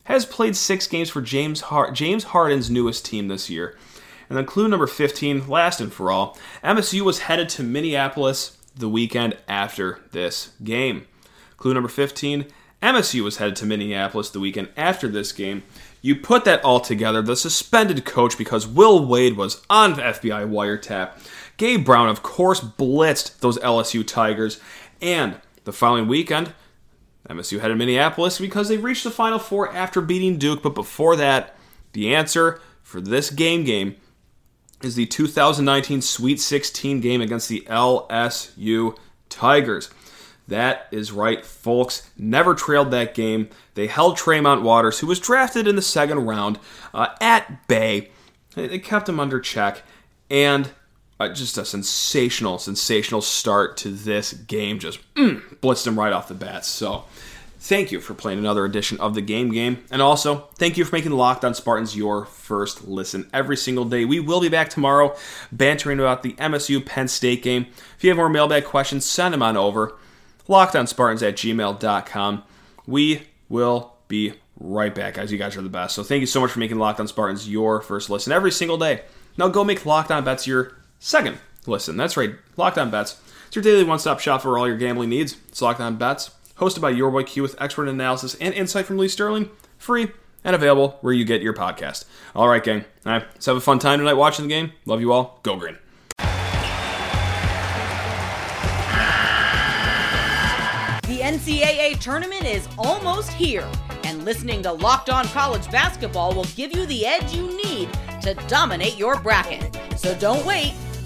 has 0.05 0.25
played 0.25 0.55
six 0.55 0.87
games 0.87 1.09
for 1.09 1.21
James, 1.21 1.63
James 1.93 2.25
Harden's 2.25 2.69
newest 2.71 3.05
team 3.05 3.27
this 3.27 3.49
year. 3.49 3.77
And 4.29 4.37
then 4.37 4.45
clue 4.45 4.67
number 4.67 4.87
15, 4.87 5.47
last 5.47 5.79
and 5.79 5.93
for 5.93 6.11
all, 6.11 6.37
MSU 6.63 7.01
was 7.01 7.19
headed 7.19 7.49
to 7.49 7.63
Minneapolis 7.63 8.57
the 8.75 8.89
weekend 8.89 9.37
after 9.47 10.01
this 10.11 10.51
game. 10.63 11.05
Clue 11.57 11.73
number 11.73 11.89
15, 11.89 12.45
MSU 12.81 13.21
was 13.21 13.37
headed 13.37 13.55
to 13.57 13.65
Minneapolis 13.65 14.29
the 14.29 14.39
weekend 14.39 14.69
after 14.77 15.07
this 15.07 15.31
game. 15.31 15.63
You 16.01 16.15
put 16.15 16.45
that 16.45 16.63
all 16.63 16.79
together, 16.79 17.21
the 17.21 17.35
suspended 17.35 18.05
coach 18.05 18.37
because 18.37 18.67
Will 18.67 19.05
Wade 19.05 19.35
was 19.35 19.63
on 19.69 19.95
the 19.95 20.03
FBI 20.03 20.49
wiretap. 20.49 21.11
Gabe 21.57 21.83
Brown, 21.83 22.07
of 22.07 22.21
course, 22.21 22.61
blitzed 22.61 23.39
those 23.39 23.57
LSU 23.59 24.05
Tigers. 24.05 24.61
And 25.01 25.41
the 25.63 25.73
following 25.73 26.07
weekend, 26.07 26.53
MSU 27.29 27.59
headed 27.59 27.77
Minneapolis 27.77 28.39
because 28.39 28.69
they 28.69 28.77
reached 28.77 29.03
the 29.03 29.11
Final 29.11 29.39
Four 29.39 29.73
after 29.73 30.01
beating 30.01 30.37
Duke. 30.37 30.63
But 30.63 30.75
before 30.75 31.15
that, 31.17 31.55
the 31.93 32.13
answer 32.15 32.61
for 32.81 33.01
this 33.01 33.29
game 33.29 33.63
game 33.63 33.95
is 34.81 34.95
the 34.95 35.05
2019 35.05 36.01
Sweet 36.01 36.39
16 36.39 37.01
game 37.01 37.21
against 37.21 37.49
the 37.49 37.61
LSU 37.67 38.97
Tigers. 39.29 39.89
That 40.47 40.87
is 40.91 41.11
right, 41.11 41.45
folks. 41.45 42.09
Never 42.17 42.55
trailed 42.55 42.91
that 42.91 43.13
game. 43.13 43.49
They 43.73 43.87
held 43.87 44.15
Tremont 44.15 44.61
Waters, 44.61 44.99
who 44.99 45.07
was 45.07 45.19
drafted 45.19 45.67
in 45.67 45.75
the 45.75 45.81
second 45.81 46.25
round, 46.25 46.59
uh, 46.93 47.07
at 47.19 47.67
bay. 47.67 48.11
They 48.55 48.79
kept 48.79 49.09
him 49.09 49.19
under 49.19 49.41
check. 49.41 49.83
And 50.29 50.69
uh, 51.19 51.29
just 51.29 51.57
a 51.57 51.65
sensational, 51.65 52.59
sensational 52.59 53.21
start 53.21 53.77
to 53.77 53.89
this 53.89 54.33
game. 54.33 54.79
Just 54.79 54.99
mm, 55.15 55.41
blitzed 55.59 55.87
him 55.87 55.97
right 55.97 56.13
off 56.13 56.27
the 56.27 56.35
bat. 56.35 56.65
So, 56.65 57.05
thank 57.59 57.91
you 57.91 57.99
for 57.99 58.13
playing 58.13 58.39
another 58.39 58.65
edition 58.65 58.99
of 58.99 59.15
the 59.15 59.21
Game 59.21 59.51
Game. 59.51 59.83
And 59.89 60.01
also, 60.01 60.47
thank 60.55 60.77
you 60.77 60.85
for 60.85 60.95
making 60.95 61.11
On 61.11 61.53
Spartans 61.53 61.95
your 61.95 62.25
first 62.25 62.87
listen 62.87 63.29
every 63.33 63.57
single 63.57 63.85
day. 63.85 64.05
We 64.05 64.19
will 64.19 64.41
be 64.41 64.49
back 64.49 64.69
tomorrow 64.69 65.15
bantering 65.51 65.99
about 65.99 66.23
the 66.23 66.33
MSU 66.33 66.85
Penn 66.85 67.07
State 67.07 67.41
game. 67.41 67.67
If 67.97 68.03
you 68.03 68.09
have 68.11 68.17
more 68.17 68.29
mailbag 68.29 68.65
questions, 68.65 69.05
send 69.05 69.33
them 69.33 69.41
on 69.41 69.57
over. 69.57 69.95
LockedOnSpartans 70.47 71.27
at 71.27 71.35
gmail.com. 71.35 72.43
We 72.85 73.23
will 73.49 73.93
be 74.07 74.33
right 74.59 74.93
back, 74.93 75.15
guys. 75.15 75.31
You 75.31 75.37
guys 75.37 75.57
are 75.57 75.61
the 75.61 75.69
best. 75.69 75.95
So, 75.95 76.03
thank 76.03 76.21
you 76.21 76.27
so 76.27 76.41
much 76.41 76.51
for 76.51 76.59
making 76.59 76.77
Locked 76.77 76.99
On 76.99 77.07
Spartans 77.07 77.49
your 77.49 77.81
first 77.81 78.11
listen 78.11 78.31
every 78.31 78.51
single 78.51 78.77
day. 78.77 79.01
Now, 79.35 79.47
go 79.49 79.63
make 79.63 79.85
Locked 79.85 80.11
On 80.11 80.23
Bets 80.23 80.47
your 80.47 80.76
Second, 80.99 81.37
listen, 81.65 81.95
that's 81.95 82.17
right, 82.17 82.35
Locked 82.55 82.77
On 82.77 82.89
Bets. 82.89 83.21
It's 83.47 83.55
your 83.55 83.63
daily 83.63 83.83
one 83.83 83.99
stop 83.99 84.19
shop 84.19 84.41
for 84.41 84.57
all 84.57 84.67
your 84.67 84.77
gambling 84.77 85.09
needs. 85.09 85.37
It's 85.47 85.61
Locked 85.61 85.79
On 85.79 85.95
Bets, 85.95 86.31
hosted 86.57 86.81
by 86.81 86.89
your 86.89 87.11
boy 87.11 87.23
Q 87.23 87.43
with 87.43 87.59
expert 87.61 87.87
analysis 87.87 88.35
and 88.35 88.53
insight 88.53 88.85
from 88.85 88.97
Lee 88.97 89.07
Sterling, 89.07 89.49
free 89.77 90.11
and 90.43 90.55
available 90.55 90.97
where 91.01 91.13
you 91.13 91.23
get 91.23 91.41
your 91.41 91.53
podcast. 91.53 92.05
All 92.35 92.47
right, 92.47 92.63
gang. 92.63 92.85
All 93.05 93.13
right, 93.13 93.23
let's 93.33 93.45
have 93.45 93.55
a 93.55 93.61
fun 93.61 93.79
time 93.79 93.99
tonight 93.99 94.13
watching 94.13 94.47
the 94.47 94.49
game. 94.49 94.71
Love 94.85 95.01
you 95.01 95.11
all. 95.11 95.39
Go 95.43 95.55
green. 95.55 95.77
The 101.03 101.23
NCAA 101.23 101.99
tournament 101.99 102.45
is 102.45 102.67
almost 102.77 103.31
here, 103.31 103.69
and 104.03 104.25
listening 104.25 104.63
to 104.63 104.71
Locked 104.71 105.09
On 105.09 105.25
College 105.27 105.69
Basketball 105.71 106.33
will 106.33 106.43
give 106.55 106.75
you 106.75 106.85
the 106.85 107.05
edge 107.05 107.33
you 107.33 107.55
need 107.63 107.89
to 108.21 108.33
dominate 108.47 108.97
your 108.97 109.19
bracket. 109.21 109.77
So 109.97 110.15
don't 110.15 110.45
wait. 110.45 110.73